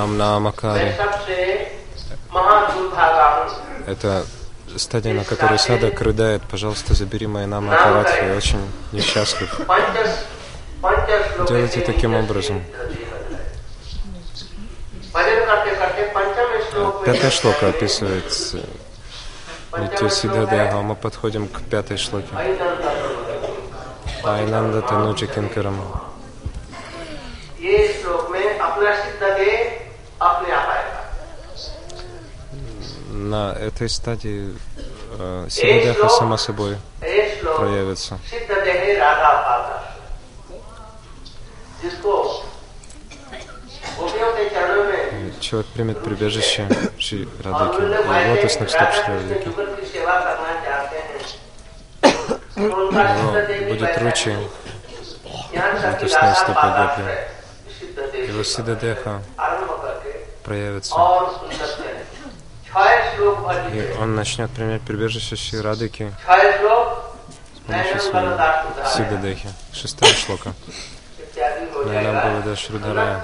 Нам 0.00 0.08
मैं 0.10 0.18
Намакари. 0.18 0.96
सबसे 0.96 1.36
महादुर्भागा 2.32 3.26
हूँ 3.36 3.86
Это 3.86 4.24
стадия, 4.76 5.14
на 5.14 5.24
которой 5.24 5.58
садак 5.58 6.00
рыдает, 6.00 6.42
пожалуйста, 6.42 6.94
забери 6.94 7.26
мои 7.26 7.46
намы 7.46 7.70
Парадхи, 7.70 8.24
я 8.24 8.36
очень 8.36 8.60
несчастлив. 8.92 9.48
पंचस 9.66 10.24
पंचस 10.82 11.34
श्लोक 11.34 11.48
Делайте 11.48 11.80
से 11.80 11.86
таким 11.86 12.10
नीचे 12.12 12.24
образом. 12.24 12.60
भजन 15.14 15.44
करते 15.46 15.70
करते 15.80 16.02
पंचम 16.16 16.48
श्लोक 16.70 16.94
में 16.96 17.04
Пятая 17.06 17.30
जब 17.30 17.36
шлока 17.38 17.66
है, 17.66 17.72
описывает 17.72 18.28
पंचम 19.72 19.82
Нитю 19.82 20.08
श्लोक 20.08 20.12
Сидадеха, 20.12 20.76
है, 20.76 20.82
мы 20.82 20.94
подходим 20.94 21.48
к 21.48 21.60
пятой 21.70 21.96
шлоке. 21.96 22.32
अहिनंदा 22.34 22.92
Айнанда 24.24 24.82
Тануджи 24.82 25.26
Кинкарам. 25.26 25.78
ये 27.60 27.76
श्लोक 28.00 28.30
में 28.30 28.58
अपना 28.58 28.94
सिद्ध 29.02 29.22
दे 29.38 29.52
अपने 30.20 30.50
आप 30.54 30.68
आएगा 30.76 31.02
На 33.32 33.52
этой 33.52 33.88
стадии 33.88 34.54
э, 35.18 35.46
Сидадеха 35.50 36.08
сама 36.08 36.36
собой 36.36 36.76
ये 37.02 37.36
श्लोक 37.40 37.56
проявится. 37.58 38.18
सिद्ध 38.30 38.48
देह 38.64 38.98
राधा 39.00 39.32
पादा 39.46 39.76
जिसको 41.82 42.12
गोपियों 43.98 44.30
के 44.36 44.44
चरणों 44.50 44.84
में 44.84 45.02
И 45.16 45.40
Человек 45.40 45.66
примет 45.74 45.98
прибежище 46.04 46.68
Шри 46.98 47.24
और 47.24 47.42
Радыки 47.46 47.76
उन 47.80 47.88
लोग 47.92 48.04
и 48.04 48.08
वाले 48.08 48.28
лотосных 48.34 48.68
стоп 48.70 48.80
राधा 48.80 48.96
Шри 48.96 49.02
कृष्ण 49.06 49.16
Радыки. 49.16 49.46
युगल 49.48 49.66
की 49.76 49.86
सेवा 49.94 50.14
करना 50.26 50.52
चाहते 50.66 50.96
हैं 51.06 51.18
तो 52.56 52.76
उनका 52.76 53.02
У 53.02 53.06
सिद्ध 53.06 53.18
него 53.18 53.46
देह 53.48 53.58
भी 53.58 53.72
будет 53.72 53.82
वैसा 53.82 54.00
ручи, 54.04 54.30
है। 54.30 54.38
यहाँ 55.54 55.72
तक 55.72 55.98
कि 56.00 56.06
лотосные 56.06 56.22
राधा 56.22 56.34
стопы 56.42 56.60
पादा 56.62 56.84
Гопи. 56.86 57.02
है, 57.08 57.16
सिद्ध 57.78 57.96
देह 58.12 58.22
Его 58.30 58.42
की 58.42 58.50
Сидадеха 58.54 59.14
आरंभ 59.44 59.68
करके 59.68 59.69
проявится. 60.41 60.95
И 63.73 63.95
он 63.99 64.15
начнет 64.15 64.49
применять 64.51 64.81
прибежище 64.81 65.35
Шри 65.35 65.59
Радыки 65.59 66.13
с 66.23 67.59
помощью 67.65 67.99
своей 67.99 68.29
Сидадехи. 68.95 69.49
Шестая 69.73 70.13
шлока. 70.13 70.53
Найнам 71.85 72.15
Бавада 72.15 72.55
Шридарая. 72.55 73.21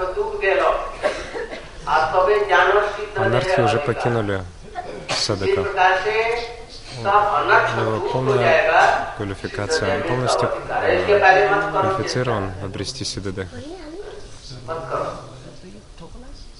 Анархи 3.15 3.59
а 3.59 3.65
уже 3.65 3.79
покинули 3.79 4.43
Садака. 5.09 5.61
Его 6.99 7.91
ну, 7.91 8.09
полная 8.09 9.13
квалификация. 9.17 9.97
Он 9.97 10.03
полностью 10.03 10.49
э, 10.69 11.19
квалифицирован 11.71 12.51
обрести 12.63 13.05
Сидадехи. 13.05 13.49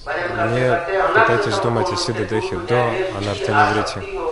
Не 0.07 0.79
пытайтесь 1.13 1.57
думать 1.59 1.91
о 1.91 1.97
Сидадехе 1.97 2.55
до 2.57 2.91
анартаневрити. 3.17 4.27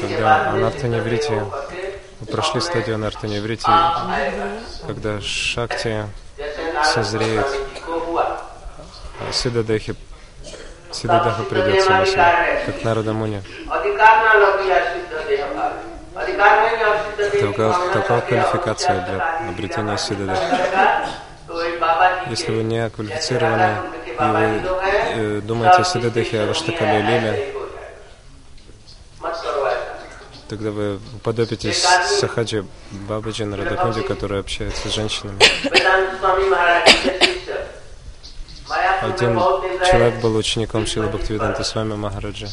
Когда 0.00 0.50
анартаневрити 0.50 1.42
вы 2.20 2.26
прошли 2.26 2.60
стадию 2.60 2.96
анартаневрити, 2.96 3.70
когда 4.86 5.20
шакти 5.20 6.04
созреет, 6.82 7.46
Сидадехи 9.32 9.94
Сидадаха 10.90 11.42
придет 11.44 11.82
само 11.82 12.04
собой, 12.06 12.24
как 12.66 12.82
Нарада 12.82 13.12
Муни. 13.12 13.42
Такова, 17.40 17.76
такова 17.92 18.20
квалификация 18.20 19.06
для 19.06 19.48
обретения 19.48 19.96
Сидадаха. 19.96 21.06
Если 22.28 22.50
вы 22.50 22.62
не 22.62 22.90
квалифицированы, 22.90 23.76
и 24.18 24.22
вы 24.22 24.62
э, 25.14 25.40
думаете 25.42 25.82
о 25.82 25.84
Сидадахе, 25.84 26.42
о 26.42 26.46
Ваштакале 26.46 27.02
Лиле, 27.02 27.54
тогда 30.48 30.70
вы 30.70 30.98
уподобитесь 31.16 31.86
Сахаджи 32.20 32.64
Бабаджи 32.90 33.44
Нарадакунди, 33.44 34.02
который 34.02 34.40
общается 34.40 34.88
с 34.88 34.94
женщинами. 34.94 35.38
Один 39.00 39.38
человек 39.84 40.20
был 40.20 40.36
учеником 40.36 40.86
Шила 40.86 41.06
Бхактивиданта 41.06 41.64
с 41.64 41.74
вами 41.74 41.94
Махараджи. 41.94 42.48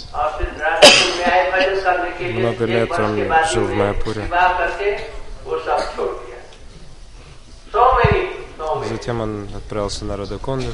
Много 2.19 2.65
лет 2.65 2.91
он 2.91 3.15
жил 3.51 3.65
в 3.65 3.73
Майапуре. 3.73 4.29
Затем 8.89 9.21
он 9.21 9.49
отправился 9.55 10.05
на 10.05 10.15
Радаконду, 10.17 10.73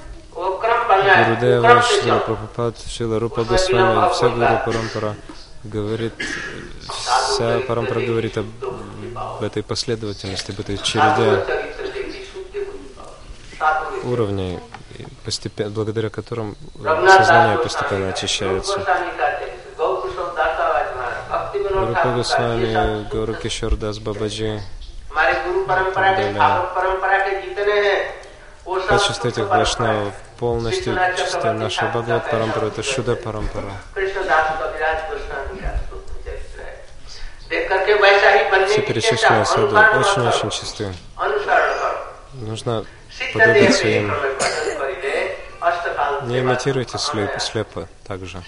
Гурудева, 0.33 1.81
Шила 1.81 2.19
Прабхупад, 2.19 2.75
Шила 2.87 3.19
Рупа 3.19 3.43
Госвами, 3.43 4.11
вся 4.13 4.29
Гуру 4.29 4.59
Парампара 4.65 5.15
говорит, 5.63 6.13
вся 6.87 7.59
Парампара 7.67 7.99
говорит 8.01 8.37
об, 8.37 8.45
этой 9.43 9.63
последовательности, 9.63 10.51
об 10.51 10.59
этой 10.59 10.77
череде 10.77 11.45
уровней, 14.03 14.59
постепенно, 15.25 15.69
благодаря 15.69 16.09
которым 16.09 16.55
сознание 16.81 17.57
постепенно 17.57 18.09
очищается. 18.09 18.79
Рупа 21.73 22.13
Госвами, 22.15 23.07
Гуру 23.11 23.33
Кишор 23.33 23.75
Дас 23.75 23.99
Бабаджи, 23.99 24.61
Качество 28.87 29.27
этих 29.27 29.47
вайшнавов 29.47 30.13
полностью 30.39 30.97
чистое. 31.17 31.53
Наша 31.53 31.85
Бхагават 31.87 32.29
Парампара 32.29 32.67
это 32.67 32.83
Шуда 32.83 33.15
Парампара. 33.15 33.71
Все 38.67 38.81
перечисленные 38.81 39.45
саду 39.45 39.75
очень-очень 39.75 40.49
чистые. 40.51 40.93
Нужно 42.33 42.85
подобиться 43.33 43.87
им. 43.87 44.13
Не 46.23 46.39
имитируйте 46.39 46.97
слеп, 46.97 47.41
слепо 47.41 47.87
также. 48.07 48.41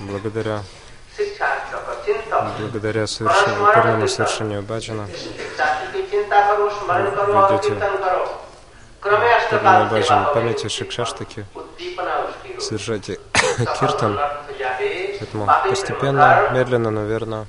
Благодаря 0.00 0.62
благодаря 2.58 3.06
совершению, 3.06 3.62
упорному 3.62 4.08
совершению 4.08 4.62
баджана 4.62 5.06
ведете 7.40 7.74
Пурна 9.50 9.84
Баджан, 9.90 10.34
памяти 10.34 10.68
Шикшаштаки, 10.68 11.44
совершайте 12.58 13.18
киртан. 13.80 14.18
Поэтому 15.18 15.48
постепенно, 15.68 16.50
медленно, 16.52 16.90
но 16.90 17.04
верно, 17.04 17.46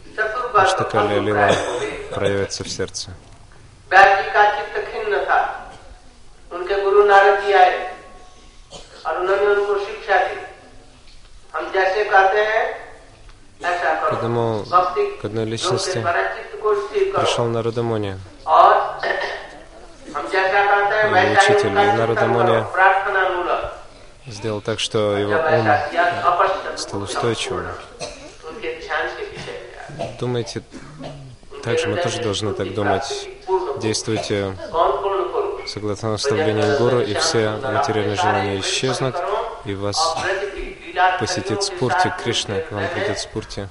Аштакали 0.53 1.19
Лила 1.19 1.51
проявится 2.13 2.63
в 2.63 2.69
сердце. 2.69 3.11
Поэтому 13.61 14.65
к 15.21 15.25
одной 15.25 15.45
личности 15.45 16.05
пришел 17.15 17.45
Нарадамони, 17.45 18.17
учитель, 21.37 21.71
и 21.71 21.97
Нарадамони 21.97 22.63
сделал 24.27 24.61
так, 24.61 24.79
что 24.79 25.17
его 25.17 25.33
ум 25.33 25.67
стал 26.77 27.01
устойчивым. 27.01 27.67
Думайте, 30.19 30.63
также 31.63 31.87
мы 31.87 31.97
тоже 31.97 32.21
должны 32.21 32.53
так 32.53 32.73
думать. 32.73 33.29
Действуйте 33.77 34.55
согласно 35.67 36.11
наставлениям 36.11 36.77
Гуру, 36.77 37.01
и 37.01 37.13
все 37.13 37.51
материальные 37.51 38.15
желания 38.15 38.59
исчезнут, 38.59 39.15
и 39.65 39.73
вас 39.73 40.17
посетит 41.19 41.63
Спурти 41.63 42.11
Кришна, 42.23 42.59
к 42.59 42.71
вам 42.71 42.87
придет 42.89 43.19
Спурти. 43.19 43.67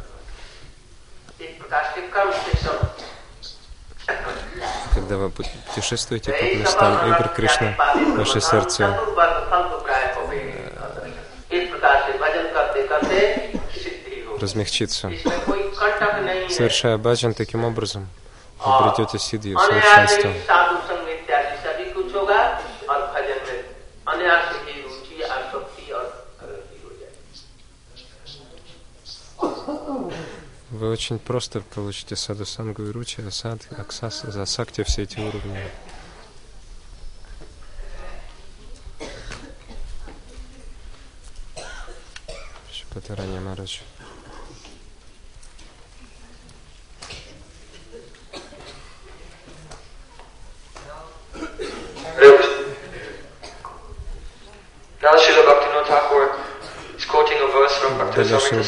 Когда 4.95 5.17
вы 5.17 5.31
путешествуете 5.31 6.33
по 6.33 6.57
местам 6.57 7.09
игр 7.09 7.29
Кришны, 7.29 7.77
ваше 8.17 8.41
сердце 8.41 8.99
размягчится. 14.41 15.11
Совершая 16.49 16.97
баджан 16.97 17.35
таким 17.35 17.65
образом, 17.65 18.09
вы 18.65 18.75
обретете 18.75 19.19
сидхи, 19.19 19.55
совершенство. 19.55 20.33
Вы 30.79 30.91
очень 30.91 31.19
просто 31.19 31.61
получите 31.61 32.15
саду 32.15 32.45
сангу 32.45 32.85
и 32.85 32.93
ручи, 32.93 33.21
асад, 33.21 33.67
аксас, 33.77 34.23
засакте 34.23 34.85
все 34.85 35.03
эти 35.03 35.19
уровни. 35.19 35.59
Шипатарани 42.73 43.41
Марадж. 43.41 43.81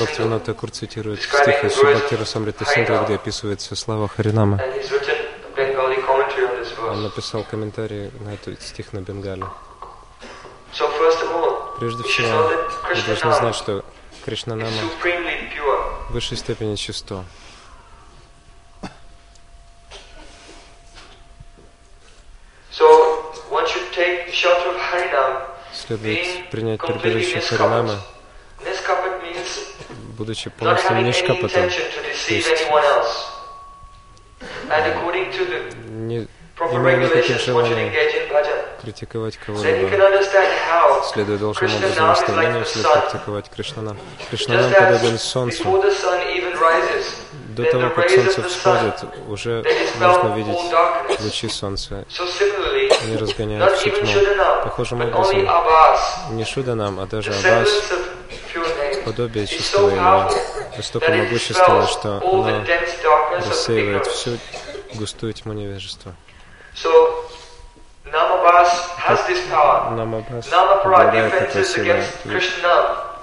Бхактивинод 0.00 0.44
Такур 0.44 0.70
цитирует 0.70 1.20
стих 1.20 1.62
из 1.62 1.74
Шибхактира 1.74 2.24
Самрита 2.24 2.64
Синдха, 2.64 3.04
где 3.04 3.16
описывается 3.16 3.76
слава 3.76 4.08
Харинама. 4.08 4.58
Он 6.88 7.02
написал 7.02 7.44
комментарий 7.44 8.10
на 8.20 8.32
этот 8.32 8.62
стих 8.62 8.94
на 8.94 9.00
Бенгале. 9.00 9.44
Прежде 11.78 12.02
всего, 12.04 12.48
вы 12.94 13.02
должны 13.06 13.32
знать, 13.34 13.54
что 13.54 13.84
Кришнанама 14.24 14.70
в 16.08 16.12
высшей 16.14 16.38
степени 16.38 16.76
чисто. 16.76 17.24
следует 25.72 26.50
принять 26.50 26.80
прибежище 26.80 27.38
means 27.40 27.98
будучи 30.20 30.50
полностью 30.50 30.90
intention 30.96 31.40
to 31.40 31.48
то 31.48 31.60
есть 31.60 32.68
не 35.88 36.28
имея 36.72 36.96
никаких 36.98 37.40
желаний 37.40 37.90
критиковать 38.82 39.38
кого-либо, 39.38 39.88
следуя 41.12 41.38
должным 41.38 41.74
образом 41.74 42.06
наставлению, 42.08 42.64
следует 42.66 42.92
практиковать 42.92 43.50
Кришнанам. 43.50 43.98
Кришнанам 44.30 44.72
подобен 44.72 45.18
солнцу. 45.18 45.64
До 47.56 47.64
того, 47.64 47.90
как 47.90 48.10
солнце 48.10 48.42
всходит, 48.42 49.04
уже 49.28 49.64
можно 49.98 50.34
видеть 50.36 51.20
лучи 51.20 51.48
солнца. 51.48 52.04
Они 53.04 53.16
разгоняют 53.16 53.72
even 53.84 54.04
тьму. 54.04 54.64
Похожим 54.64 55.00
образом, 55.00 56.36
не 56.36 56.44
Шуданам, 56.44 57.00
а 57.00 57.06
даже 57.06 57.30
the 57.30 57.38
Аббас, 57.48 58.09
подобие 59.10 59.46
чистого 59.46 59.90
powerful 59.90 60.36
настолько 60.76 61.10
могущественно, 61.10 61.86
что 61.86 62.18
оно 62.18 62.64
рассеивает 63.38 64.06
всю 64.06 64.38
густую 64.94 65.32
тьму 65.32 65.52
невежества. 65.52 66.14
Намабас 68.04 68.92
обладает 70.52 71.38
такой 71.38 71.64
силой. 71.64 72.02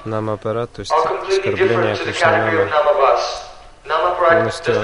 Намапарат, 0.05 0.71
то 0.73 0.81
есть 0.81 0.91
оскорбление. 0.91 1.97
Namapara 3.85 4.29
Полностью 4.29 4.75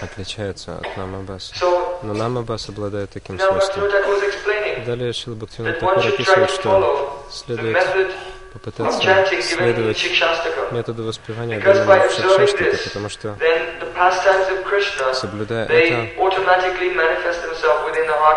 отличается 0.00 0.78
от 0.78 0.96
Намабаса. 0.96 1.54
Но 2.02 2.14
Намабас 2.14 2.68
обладает 2.70 3.10
таким 3.10 3.38
свойством. 3.38 3.84
Далее 4.86 5.10
should 5.10 5.36
try 5.36 6.08
описывает, 6.08 6.50
что 6.50 7.26
следует 7.30 7.76
попытаться 8.52 9.00
следовать 9.42 10.04
методу 10.72 11.04
воспевания 11.04 11.60
данному 11.60 11.92
this, 11.92 12.84
потому 12.84 13.08
что, 13.08 13.36
соблюдая 15.14 15.64
это, 15.66 15.76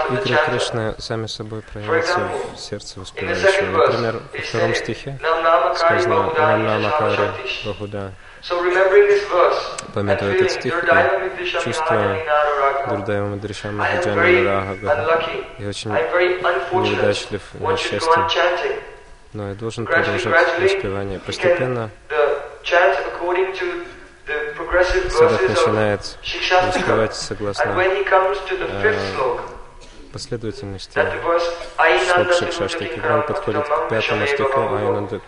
игры. 0.09 0.37
Кришны 0.45 0.95
сами 0.99 1.27
собой 1.27 1.61
проявятся 1.61 2.19
в 2.55 2.59
сердце 2.59 2.99
воспевающего. 2.99 3.87
Например, 3.87 4.21
во 4.33 4.39
втором 4.39 4.75
стихе 4.75 5.19
сказано 5.75 6.33
«Нам 6.37 6.65
намакари 6.65 7.15
Shaktish. 7.17 7.65
Бахуда». 7.65 8.13
Памятуя 9.93 10.33
этот 10.33 10.51
стих 10.51 10.83
и 10.83 11.45
чувствуя 11.63 12.19
Дурдайва 12.89 13.27
Мадришам 13.27 13.79
Рагага, 13.79 14.75
unlucky. 14.83 15.45
я 15.59 15.69
очень 15.69 15.91
неудачлив, 15.91 17.41
One 17.59 17.77
should 17.77 18.01
но 19.33 19.49
я 19.49 19.55
должен 19.55 19.85
продолжать 19.85 20.59
воспевание. 20.59 21.19
Постепенно 21.19 21.89
of 25.19 25.49
начинает 25.49 26.17
воспевать 26.65 27.15
согласно 27.15 27.71
э, 27.71 29.37
последовательности 30.11 30.99
слог 32.13 32.33
Шикшаштаки. 32.33 32.85
Когда 32.95 33.15
он 33.15 33.23
подходит 33.23 33.67
к 33.67 33.89
пятому 33.89 34.27
стиху 34.27 34.59
Айнанда 34.59 35.21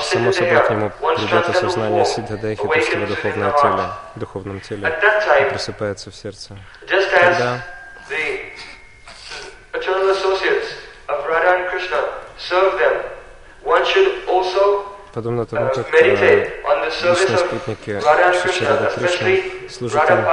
Само 0.00 0.32
собой 0.32 0.60
к 0.60 0.70
нему 0.70 0.90
придет 0.90 1.48
осознание 1.48 2.04
form, 2.04 2.56
то 2.56 2.74
есть 2.74 2.92
его 2.92 3.06
духовное 3.06 3.52
теле, 3.52 3.90
духовном 4.16 4.60
теле, 4.60 4.98
и 5.40 5.44
просыпается 5.50 6.10
в 6.10 6.14
сердце. 6.14 6.58
just 6.86 8.37
Подобно 15.12 15.46
тому, 15.46 15.66
uh, 15.66 15.74
как 15.74 15.94
э, 15.94 16.44
личные 16.84 17.38
спутники 17.38 17.90
Krishna, 17.90 18.68
Рада 18.68 18.92
Кришны 18.94 19.42
служат 19.68 20.10
им, 20.10 20.24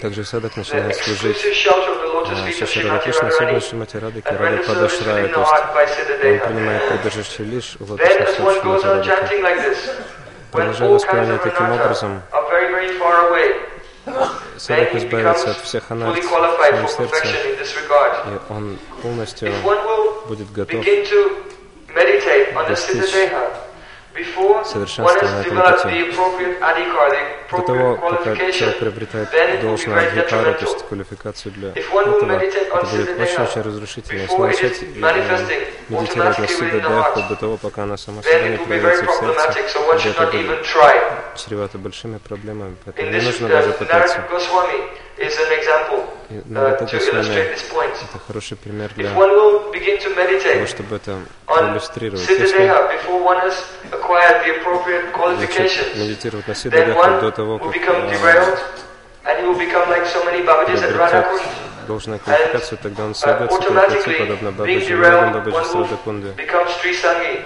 также 0.00 0.24
садок 0.24 0.56
начинает 0.56 0.96
служить 0.96 1.44
э, 1.44 1.52
Шиши 1.52 2.88
Рада 2.88 3.10
Radharani 3.10 3.28
особенно 3.28 3.60
Шимати 3.60 3.96
Рады, 3.98 4.20
and 4.20 4.38
Рада 4.38 4.56
render 4.56 4.66
Пада 4.66 4.86
service 4.86 5.02
Шрая, 5.02 5.24
within 5.24 5.32
то 5.32 6.28
есть 6.28 6.42
он 6.42 6.48
принимает 6.48 6.88
прибежище 6.88 7.42
лишь 7.44 7.76
у 7.78 7.84
Then, 7.84 7.90
лотосных 7.92 8.28
стоп 8.30 8.64
on 8.64 8.82
Рады. 8.82 9.90
Продолжая 10.52 10.88
воспевание 10.88 11.38
таким 11.38 11.72
образом, 11.72 12.22
are 14.56 14.76
very, 14.76 14.84
very 14.84 14.86
far 14.86 14.86
away, 14.86 14.86
Садок 14.86 14.92
then 14.92 14.92
he 14.92 15.06
избавится 15.06 15.50
от 15.50 15.56
всех 15.58 15.90
анарт 15.90 16.18
в 16.18 16.24
своем 16.24 16.88
сердце, 16.88 17.26
и 18.26 18.52
он 18.52 18.78
полностью 19.02 19.52
будет 20.28 20.52
готов 20.52 20.84
достичь 22.68 23.12
совершенства 24.64 25.20
adhikar, 25.20 27.10
the 27.10 27.36
До 27.50 27.62
того, 27.62 27.96
пока 27.96 28.34
человек 28.50 28.78
приобретает 28.78 29.60
должную 29.60 29.98
адхикару, 29.98 30.54
то 30.54 30.64
есть 30.64 30.88
квалификацию 30.88 31.52
для 31.52 31.68
этого, 31.70 32.00
это 32.02 32.86
будет 32.86 33.20
очень-очень 33.20 33.62
разрушительно. 33.62 34.20
Если 34.20 34.36
начать 34.36 34.82
э, 34.82 34.86
медитировать 35.88 36.38
на 36.38 36.88
heart, 36.88 37.10
вплоть 37.10 37.28
до 37.28 37.36
того, 37.36 37.56
пока 37.56 37.82
она 37.84 37.96
сама 37.96 38.22
собой 38.22 38.50
не 38.50 38.58
проявится 38.58 39.04
в 39.04 39.10
сердце, 39.10 40.10
это 40.10 40.26
будет 40.26 40.66
чревато 41.36 41.78
большими 41.78 42.18
проблемами, 42.18 42.76
поэтому 42.84 43.10
не 43.10 43.20
нужно 43.20 43.46
uh, 43.46 43.50
даже 43.50 43.72
пытаться. 43.72 44.18
И 46.28 46.34
uh, 46.34 46.78
illustrate 46.80 47.52
Госвами 47.52 47.72
point. 47.72 47.94
это 48.10 48.18
хороший 48.26 48.56
пример 48.56 48.90
для 48.96 49.10
того, 50.54 50.66
чтобы 50.66 50.96
это 50.96 51.18
проиллюстрировать. 51.46 52.28
Если 52.28 52.58
начать 55.40 55.96
медитировать 55.96 56.48
на 56.48 56.52
one 56.52 57.20
до 57.20 57.30
того, 57.30 57.58
как 57.58 57.76
э, 57.76 57.80
приобретет 57.80 58.58
Radhakund. 60.96 61.42
должную 61.86 62.18
квалификацию, 62.20 62.78
тогда 62.82 63.04
он 63.04 63.10
Uh, 63.10 63.14
сойдет 63.14 63.52
с 63.52 63.56
пути, 64.04 64.18
подобно 64.18 64.52
Бабаджи, 64.52 64.94
one 64.94 65.32
Бабаджи 65.32 65.58
Sri 65.58 65.94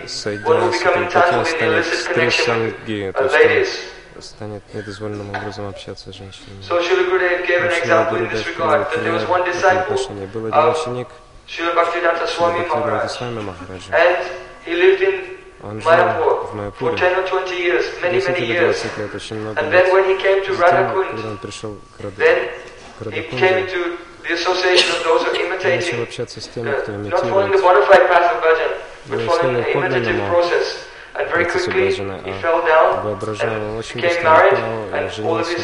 Сойдя 0.06 0.72
с 0.72 0.82
этого 0.82 1.04
пути, 1.04 1.18
он 1.36 1.46
станет 1.46 1.86
стрисанги, 1.86 3.12
то 3.14 3.24
uh, 3.24 3.58
есть 3.58 3.80
он 4.16 4.22
станет 4.22 4.62
недозволенным 4.74 5.30
образом 5.30 5.68
общаться 5.68 6.12
с 6.12 6.16
женщинами. 6.16 6.62
In 6.68 8.10
Гурудев 8.10 8.44
привел 8.44 8.84
пример 8.84 9.26
в 9.26 9.32
этом 9.32 9.78
отношении. 9.78 10.26
Был 10.26 10.46
один 10.46 10.70
ученик 10.70 11.08
Бхактивинода 11.58 12.26
Maharaj 12.26 13.08
Свами 13.10 13.40
Махараджа. 13.40 13.90
and 13.92 14.18
he 14.64 14.74
lived 14.74 15.02
in 15.02 15.36
Он 15.62 15.80
жил 15.82 15.90
в 15.90 16.50
for 16.50 16.54
Майапуре 16.54 16.96
10 16.96 17.18
or 17.18 17.28
20 17.28 17.54
years, 17.58 17.84
many, 18.00 18.20
10 18.20 18.32
many 18.32 18.44
или 18.46 18.52
years. 18.54 18.80
20 18.80 18.98
лет, 18.98 19.14
очень 19.14 19.36
много 19.40 19.60
And 19.60 19.70
then 19.72 19.84
лет. 19.84 19.92
when 19.92 20.04
he 20.06 20.16
came 20.22 20.44
to 20.46 20.54
Затем, 20.54 20.86
когда 21.12 21.28
он 21.28 21.36
пришел 21.38 21.76
к 21.98 22.00
Раду- 22.00 22.16
then 22.16 22.48
к 22.98 23.02
he 23.08 23.28
came 23.30 23.40
Радакунде, 23.40 23.60
into 23.60 23.98
the 24.22 24.32
association 24.34 24.90
of 24.96 25.04
those 25.04 25.22
who 25.24 25.30
are 25.30 25.36
он 25.42 25.76
начал 25.76 26.02
общаться 26.02 26.40
с 26.40 26.48
теми, 26.48 26.70
uh, 26.70 26.80
кто 26.82 26.92
имитирует 26.94 27.24
Ну, 27.24 29.16
the 29.58 29.72
imitative 29.72 29.82
подлинному 29.82 30.28
process. 30.30 30.66
And 31.14 31.28
very 31.28 31.44
процессу 31.44 31.70
quickly 31.70 31.88
баджана, 31.90 32.20
he 32.24 32.30
а 32.30 32.40
fell 32.40 32.64
down 32.64 33.02
воображаемым 33.02 33.70
and 33.74 33.78
очень 33.80 34.00
быстро 34.00 34.22
married, 34.22 34.52
упал 34.52 34.84
и 34.86 34.92
and 34.92 34.94
all 34.94 35.04
of 35.04 35.14
женился. 35.16 35.60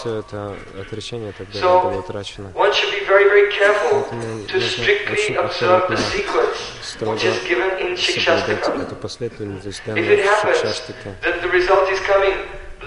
Все 0.00 0.18
это 0.18 0.54
отречение 0.80 1.32
тогда 1.36 1.58
So, 1.58 1.82
было 1.82 1.98
утрачено. 2.00 2.50
One 2.54 2.72
should 2.72 2.92
be 2.92 3.06
very, 3.06 3.24
very 3.28 3.50
careful 3.50 4.02
Поэтому 4.10 4.46
to 4.46 4.54
нужно 4.54 4.60
strictly 4.84 5.12
очень 5.12 5.36
observe 5.36 5.88
the 5.88 5.94
аккуратно, 5.94 5.96
sequence 5.96 6.56
строго 6.82 7.14
which 7.14 7.24
is 7.24 7.48
given 7.48 7.78
in 7.80 7.96
соблюдать 7.96 8.68
эту 8.82 8.96
последовательность, 8.96 9.82
it 9.86 10.22
в 10.22 10.26
happens 10.26 10.56
Шикшаштаке. 10.56 11.14
that 11.22 11.40
the 11.42 11.50
result 11.50 11.90
is 11.90 12.00
coming 12.06 12.34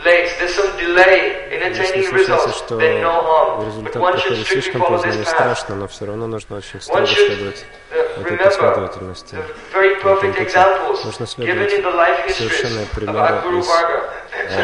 late, 0.05 0.29
there's 0.39 0.55
some 0.55 0.69
delay 0.77 1.49
in 1.51 1.59
Если 1.73 2.01
случается, 2.03 2.49
что 2.53 2.79
результат 2.79 3.95
one 3.95 4.13
should 4.15 4.21
приходит 4.21 4.47
strictly 4.47 4.51
слишком 4.51 4.81
follow 4.81 4.89
поздно, 4.89 5.11
path. 5.11 5.25
страшно, 5.25 5.75
но 5.75 5.87
все 5.87 6.05
равно 6.05 6.27
нужно 6.27 6.57
очень 6.57 6.79
строго 6.81 7.01
One 7.01 7.05
should 7.07 7.27
следовать 7.27 7.65
uh, 7.91 8.21
этой 8.21 8.31
remember 8.37 8.43
последовательности. 8.43 9.35
the 9.35 9.43
very 9.73 10.01
perfect 10.01 10.33
пути. 10.37 10.43
examples 10.43 11.03
Нужно 11.05 11.23
given 11.23 11.27
следовать 11.27 11.73
in 11.73 11.83
the 11.83 11.95
life 11.95 12.25
histories 12.27 12.33
совершенные 12.37 12.85
of 12.85 12.95
примеры 12.95 13.59
из 13.59 13.67
Э, 14.31 14.55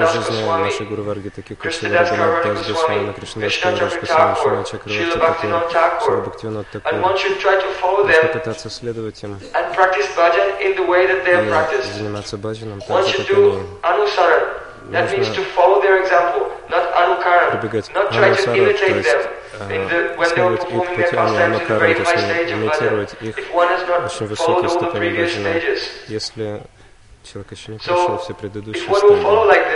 Das 0.00 0.12
жизни 0.12 0.42
нашей 0.58 0.86
Гуру 0.86 1.02
Варги, 1.02 1.28
таких 1.28 1.58
как 1.58 1.72
Krishnadas 1.72 2.10
Рагунат 2.10 2.44
Дас 2.44 2.66
Госвами, 2.68 3.12
Кришнадас 3.12 3.58
Кавираж 3.58 3.92
Chakra 3.92 4.34
Госвами, 4.34 4.64
Шила 4.88 5.12
Чакравати 5.12 5.46
Такур, 5.72 6.20
Бхактивинод 6.22 6.66
And 6.72 6.72
Такур. 6.72 6.92
Нужно 8.06 8.22
пытаться 8.32 8.70
следовать 8.70 9.22
им 9.22 9.38
и 11.88 11.92
заниматься 11.92 12.36
баджаном 12.38 12.80
так 12.80 13.06
же, 13.06 13.18
как 13.18 13.30
они. 13.30 13.62
Нужно 14.88 15.00
прибегать 17.50 17.88
к 17.88 17.96
анусару, 17.96 18.56
то 18.78 18.86
есть 18.94 19.08
э, 19.58 19.64
следовать 20.24 20.64
их 20.64 20.70
а 21.14 21.44
анукару, 21.44 21.80
very 21.80 21.94
то 21.94 22.02
есть 22.12 22.52
имитировать 22.52 23.14
их 23.20 23.36
очень 23.54 24.26
the 24.26 24.68
ступени 24.68 25.18
баджана. 25.18 25.48
Если 26.08 26.62
человек 27.26 27.52
еще 27.52 27.72
не 27.72 27.78
прошел 27.78 28.18
все 28.18 28.34
предыдущие 28.34 28.84
стадии. 28.94 29.66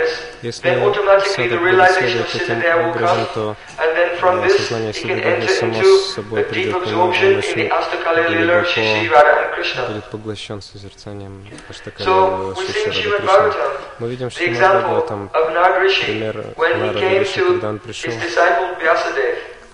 Если 0.41 0.69
садок 0.69 0.79
будет 0.79 1.27
следовать 1.27 1.61
will 1.61 2.89
образом, 2.89 3.27
то 3.33 3.55
э, 3.77 4.49
сознание 4.49 4.91
enter 4.91 5.47
само 5.49 5.83
собой 5.97 6.43
придет 6.43 6.83
к 6.83 6.85
нему, 6.87 7.03
он 7.03 7.09
очень 7.09 9.07
глубоко 9.09 9.87
будет 9.87 10.05
поглощен 10.05 10.61
созерцанием 10.61 11.47
Аштакали 11.69 12.05
So 12.05 12.53
we 12.55 12.65
Шиши 12.65 12.91
see 12.91 12.91
in 12.91 12.91
Рады 12.91 13.19
Srimad 13.19 13.51
Кришны. 13.51 13.71
Мы 13.99 14.09
видим, 14.09 14.29
что 14.31 14.47
Бхагаватам 14.47 15.29
пример 15.29 16.45
Нарада 16.57 17.19
Риши, 17.19 17.45
когда 17.45 17.69
он 17.69 17.79
пришел 17.79 18.13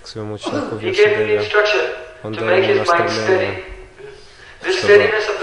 к 0.03 0.07
своему 0.07 0.33
ученику 0.33 0.75
Вьясадеве. 0.75 1.43
Он 2.23 2.33
дал 2.33 2.49
ему 2.49 2.79
наставление, 2.79 3.63
чтобы 4.61 4.93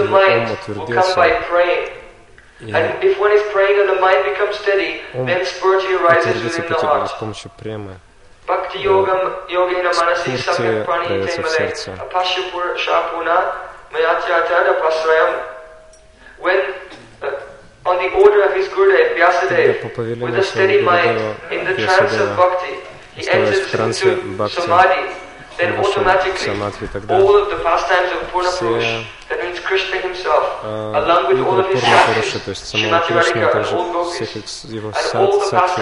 его 0.04 0.18
ум 0.18 0.52
утвердился. 0.52 2.03
And 2.72 3.04
if 3.04 3.18
one 3.20 3.32
is 3.32 3.42
praying 3.52 3.80
and 3.80 3.88
the 3.88 4.00
mind 4.00 4.24
becomes 4.24 4.56
steady, 4.56 5.00
then 5.12 5.44
spiritually 5.44 5.96
arises 5.96 6.42
within 6.42 6.68
the 6.68 6.76
heart. 6.76 7.10
Bhakti 8.46 8.78
yogam 8.78 9.48
yogena 9.48 9.90
manasi 9.92 10.36
samyak 10.36 10.84
prani 10.84 11.26
temale 11.26 11.72
apashapur 11.96 12.76
shapuna. 12.76 13.64
When 16.40 16.58
uh, 17.22 17.30
on 17.86 17.96
the 17.98 18.10
order 18.12 18.42
of 18.42 18.54
his 18.54 18.66
Gurudev, 18.68 19.14
Vyasadeva, 19.14 20.20
with 20.20 20.34
a 20.34 20.42
steady 20.42 20.82
mind, 20.82 21.18
in 21.52 21.64
the 21.64 21.74
trance 21.76 22.12
of 22.14 22.36
bhakti, 22.36 22.74
he 23.14 23.28
enters 23.30 23.72
into 23.72 24.48
samadhi, 24.48 25.14
Automatically, 25.58 26.36
самадхи, 26.44 26.88
тогда 26.92 27.18
all 27.18 27.36
of 27.36 27.50
the 27.50 27.62
pastimes 27.62 28.10
of 28.12 28.30
Purna 28.32 28.50
все, 28.50 28.66
э, 30.64 30.92
all 30.94 31.30
игры 31.30 31.62
Пурна 31.62 31.98
Пуруши, 32.06 32.38
то 32.40 32.50
есть 32.50 32.68
самого 32.68 32.86
Shrimati 32.88 33.06
Кришны, 33.08 33.38
а 33.42 33.46
Radhika 33.46 33.46
and 33.46 33.52
также 33.52 33.76
всех 34.04 34.28
его 34.74 34.92
садхи, 34.92 35.80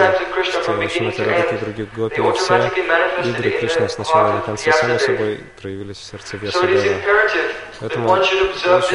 to 1.11 1.25
Радхи 1.25 1.53
и 1.53 1.57
других 1.57 1.93
гопи, 1.93 2.15
все 2.15 2.53
automatically 2.53 2.87
manifested 2.87 3.29
игры 3.29 3.49
Кришны 3.59 3.89
с 3.89 3.97
начала 3.97 4.33
до 4.33 4.41
конца 4.45 4.71
сами 4.71 4.97
собой 4.97 5.39
проявились 5.61 5.97
в 5.97 6.03
сердце 6.03 6.37
Вьясадева. 6.37 6.95
Поэтому 7.79 8.09
очень- 8.09 8.51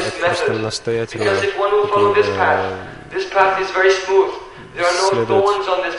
это 0.07 0.25
просто 0.25 0.53
настоятельно 0.53 1.25
Следовать- 5.11 5.45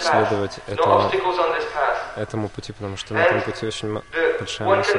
следовать 0.01 0.57
no 0.67 0.73
этому- 0.73 2.49
пути, 2.49 2.71
потому 2.73 2.97
что 2.97 3.13
на 3.13 3.19
этом 3.23 3.41
пути 3.41 3.65
очень 3.67 4.01
большая 4.39 4.67
масса 4.77 4.93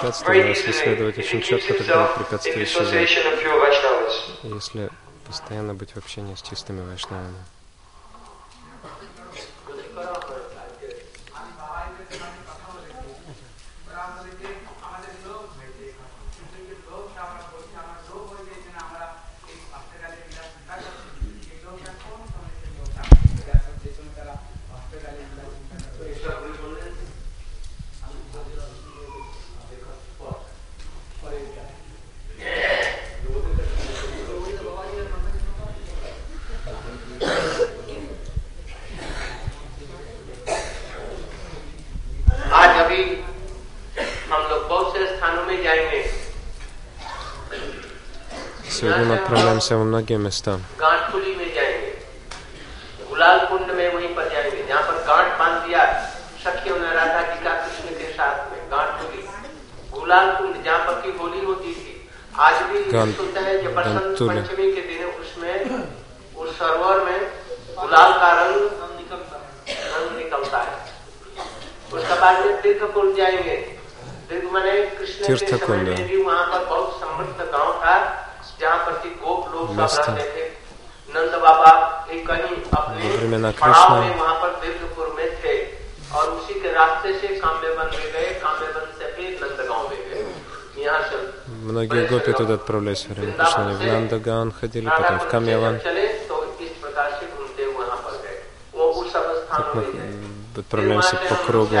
препятствий, 0.00 0.26
если 0.48 0.72
следовать 0.72 1.18
очень 1.18 1.40
четко, 1.42 1.74
тогда 1.74 2.04
препятствия 2.16 2.52
исчезают. 2.64 3.10
Если 4.42 4.90
постоянно 5.26 5.74
быть 5.74 5.92
в 5.92 5.96
общении 5.96 6.34
с 6.34 6.42
чистыми 6.42 6.86
вайшнавами. 6.88 7.34
से 49.66 49.74
Gemistam. 50.08 50.60
गांठपुरी 50.80 51.34
में 51.34 51.54
जाएँगे। 51.54 51.92
गुलाल 53.08 53.38
कुंड 53.46 53.70
में 53.70 53.88
पर 54.14 54.28
जहाँ 54.68 54.82
पर 54.82 54.98
दिया 55.66 55.84
राधा 56.94 57.22
कृष्ण 57.54 57.94
के 57.98 58.12
साथ 58.12 58.50
में 58.52 58.60
गुलाल 59.92 60.30
कुंड 60.30 60.62
जहाँ 60.64 60.78
पर 60.78 61.00
की 61.00 61.18
होली 61.18 61.44
होती 61.44 61.72
थी 61.74 61.92
आज 62.38 62.62
भी 62.62 62.82
पंचमी 64.26 64.72
के 64.72 64.82
दिन 64.82 65.04
उसमें 65.22 65.54
उस 66.36 66.58
सरोवर 66.58 67.04
में 67.04 67.18
गुलाल 67.78 68.12
का 68.12 68.30
रंग 68.42 68.60
रंग 69.92 70.16
निकलता 70.16 70.58
है। 70.58 70.74
उसके 71.92 72.20
बाद 72.20 72.44
कुंड 75.56 75.88
वहाँ 76.22 76.46
पर 76.46 76.64
बहुत 76.64 77.00
समृद्ध 77.00 77.52
गाँव 77.52 77.72
था। 77.84 78.15
место 79.64 80.16
во 81.12 82.86
времена 83.18 83.52
Кришны. 83.52 84.14
Многие 91.62 92.06
гопи 92.06 92.32
туда 92.32 92.54
отправлялись 92.54 93.06
во 93.08 93.14
время 93.14 93.32
Кришны. 93.32 93.74
В 93.74 93.82
Нандаган 93.82 94.52
ходили, 94.52 94.88
потом 94.88 95.20
в 95.20 95.28
Камьяван. 95.28 95.80
Так 99.48 99.74
мы 99.74 99.86
отправляемся 100.56 101.16
по 101.28 101.34
кругу, 101.34 101.76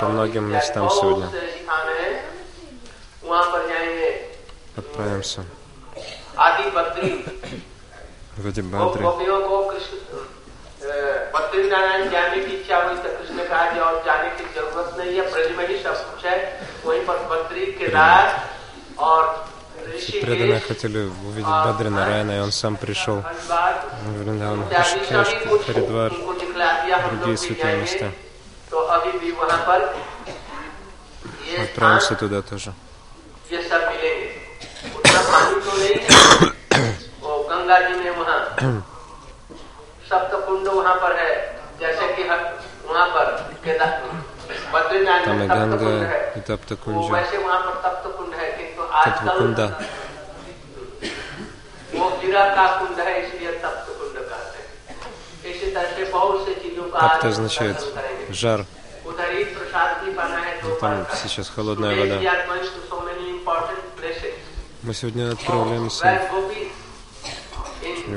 по 0.00 0.06
многим 0.06 0.52
местам 0.52 0.90
сегодня. 0.90 1.28
Отправимся. 4.76 5.44
आदि 6.45 6.69
बद्री 6.77 7.11
в 8.37 8.47
Ади 8.47 8.61
गो- 8.61 8.71
Бадри. 8.71 9.01
गोपियों 9.03 9.39
को 9.49 9.57
कृष्ण 9.69 9.97
अ, 10.85 10.95
बद्री 11.33 11.63
नारायण 11.69 12.09
जाने 12.11 12.39
की 12.45 12.51
इच्छा 12.55 12.77
हुई 12.77 12.95
तो 12.95 13.09
कृष्ण 13.17 13.35
ने 13.35 13.45
कहा 13.45 13.71
कि 13.73 13.79
और 13.79 13.95
जाने 14.05 14.29
की 14.37 14.43
जरूरत 14.55 14.95
नहीं 14.97 15.13
है 15.17 15.23
ब्रज 15.31 15.51
में 15.57 15.67
ही 15.67 15.77
सब 15.83 15.95
कुछ 16.11 16.25
है 16.25 16.35
वहीं 16.85 17.01
पर 17.07 17.17
बद्री 17.31 17.65
केदार 17.79 18.23
और 19.09 19.23
Преданные 19.85 19.95
ऋषिकेश 19.95 20.63
хотели 20.67 21.01
увидеть 21.29 21.47
Бадри 21.65 21.89
Нараяна, 21.89 22.35
и 22.35 22.39
он 22.39 22.51
сам 22.51 22.75
пришел 22.83 23.17
हरिद्वार 23.21 23.73
в 24.03 24.13
Вриндаван, 24.19 24.61
इत्यादि 24.63 24.93
Ришикеш, 24.93 25.27
सभी 25.27 25.45
कुछ 25.49 25.65
Харидвар. 25.67 26.09
उनको 26.11 26.33
दिखला 26.39 26.71
दिया 26.85 26.97
हम 26.97 27.09
другие 27.09 27.25
लोग 27.25 27.41
भी 27.41 27.47
святые 27.47 27.63
जाएंगे 27.63 27.81
места. 27.81 28.11
तो 28.71 28.77
अभी 28.95 29.11
भी 29.19 29.31
वहाँ 29.41 29.59
पर 29.67 29.79
ये 31.47 31.57
Отправимся 31.65 32.05
स्थान, 32.07 32.19
туда 32.19 32.41
тоже. 32.51 32.71
पानी 35.79 35.79
तो 35.79 35.79
नहीं 35.79 35.95
है 35.95 36.89
वो 37.23 37.37
गंगा 37.49 37.79
जी 37.87 37.93
में 37.99 38.11
वहाँ 38.17 38.39
सप्त 40.09 40.33
कुंड 40.47 40.67
वहाँ 40.67 40.95
पर 41.01 41.15
है 41.19 41.31
जैसे 41.79 42.07
कि 42.15 42.23
हर 42.29 42.41
वहाँ 42.87 43.07
पर 43.15 43.25
केदार 43.63 43.91
बद्रीनाथ 44.73 45.25
Там 45.25 45.37
में 45.39 45.45
и 45.45 45.49
सप्त 45.49 45.59
Ганга, 45.59 45.77
कुंड 45.83 46.03
है 46.11 46.19
и 46.37 46.41
Тапта 46.49 46.75
वो 46.75 46.83
Кунджа, 46.85 47.11
वैसे 47.13 47.37
वहाँ 47.37 47.59
पर 47.65 47.73
तप्त 47.85 48.05
कुंड 48.17 48.33
है 48.35 48.51
किंतु 48.57 48.81
आजकल 49.01 49.27
Татвакунда. 49.27 49.67
वो 51.95 52.09
गिरा 52.21 52.43
का 52.55 52.65
कुंड 52.79 52.99
है 52.99 53.13
इसलिए 53.25 53.51
तप्त 53.63 53.87
कुंड 53.99 54.15
कहते 54.29 54.59
हैं 54.59 55.53
इसी 55.53 55.71
तरह 55.71 55.95
से 55.95 56.03
बहुत 56.11 56.45
से 56.47 56.53
चीजों 56.63 56.89
का 56.91 56.99
आज 56.99 57.09
Тапта 57.09 57.25
हम 57.25 57.31
означает 57.33 57.75
दर्शन 57.75 57.95
करेंगे। 57.95 58.33
жар. 58.43 58.59
उधर 59.07 59.31
ही 59.37 59.43
प्रसाद 59.55 60.03
भी 60.03 60.11
बना 60.19 60.37
है 60.45 60.53
दो 60.61 60.69
Там 60.75 60.81
बार 60.81 61.03
का। 61.09 61.15
сейчас 61.23 61.47
холодная 61.57 61.91
Today 61.95 62.03
we 62.03 62.09
вода. 62.11 62.21
мы 64.82 64.94
сегодня 64.94 65.30
отправляемся 65.32 66.06
в 66.06 66.46
очень 67.86 68.10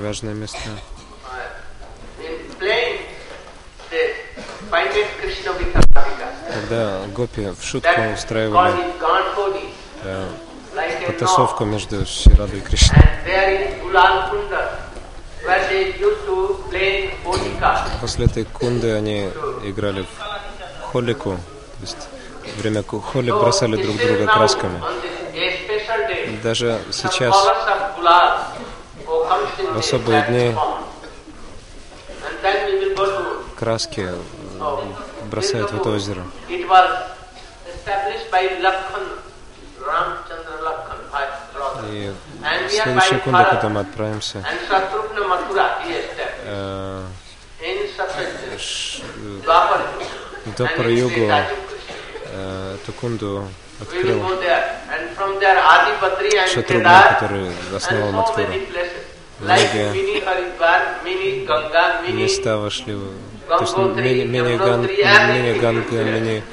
with 5.58 5.74
Radhika. 5.94 6.28
Когда 6.54 7.02
гопи 7.08 7.50
в 7.50 7.64
шутку 7.64 7.90
устраивали 8.14 8.94
э, 10.04 10.28
потасовку 11.06 11.66
между 11.66 12.06
Ширадой 12.06 12.60
и 12.60 12.62
Кришной. 12.62 12.98
После 18.00 18.26
этой 18.26 18.46
кунды 18.46 18.94
они 18.94 19.30
играли 19.64 20.04
в 20.04 20.82
холику, 20.82 21.32
то 21.32 21.82
есть 21.82 22.08
время 22.58 22.84
холи 22.84 23.32
бросали 23.32 23.82
друг 23.82 23.98
друга 23.98 24.28
красками 24.28 24.82
даже 26.44 26.82
сейчас, 26.92 27.34
в 29.06 29.78
особые 29.78 30.22
дни, 30.24 30.56
краски 33.58 34.10
э, 34.10 34.16
бросают 35.26 35.72
в 35.72 35.80
это 35.80 35.90
озеро. 35.90 36.24
И 36.50 36.66
в 42.68 42.70
следующую 42.70 43.02
секунду, 43.02 43.46
когда 43.46 43.70
мы 43.70 43.80
отправимся, 43.82 44.44
э, 46.46 47.04
Допра-югу, 50.58 51.32
э, 52.26 52.78
Тукунду, 52.86 53.48
открыл 53.84 54.20
Шатрубна, 56.54 57.18
который 57.20 57.52
основал 57.76 58.12
Матхуру. 58.12 58.48
Много 59.40 59.82
места 62.08 62.58
вошли, 62.58 62.98
то 63.48 63.60
есть 63.62 63.78
мини 63.78 64.56
Ганга, 64.58 66.04
мини 66.04 66.44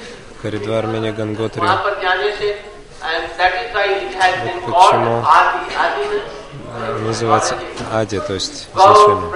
Харидвар, 0.42 0.86
мини 0.86 1.10
Ганготри. 1.10 1.60
Вот 1.60 1.84
почему 4.66 5.24
называется 7.06 7.54
Ади, 7.92 8.20
то 8.20 8.34
есть 8.34 8.68
изначально. 8.74 9.30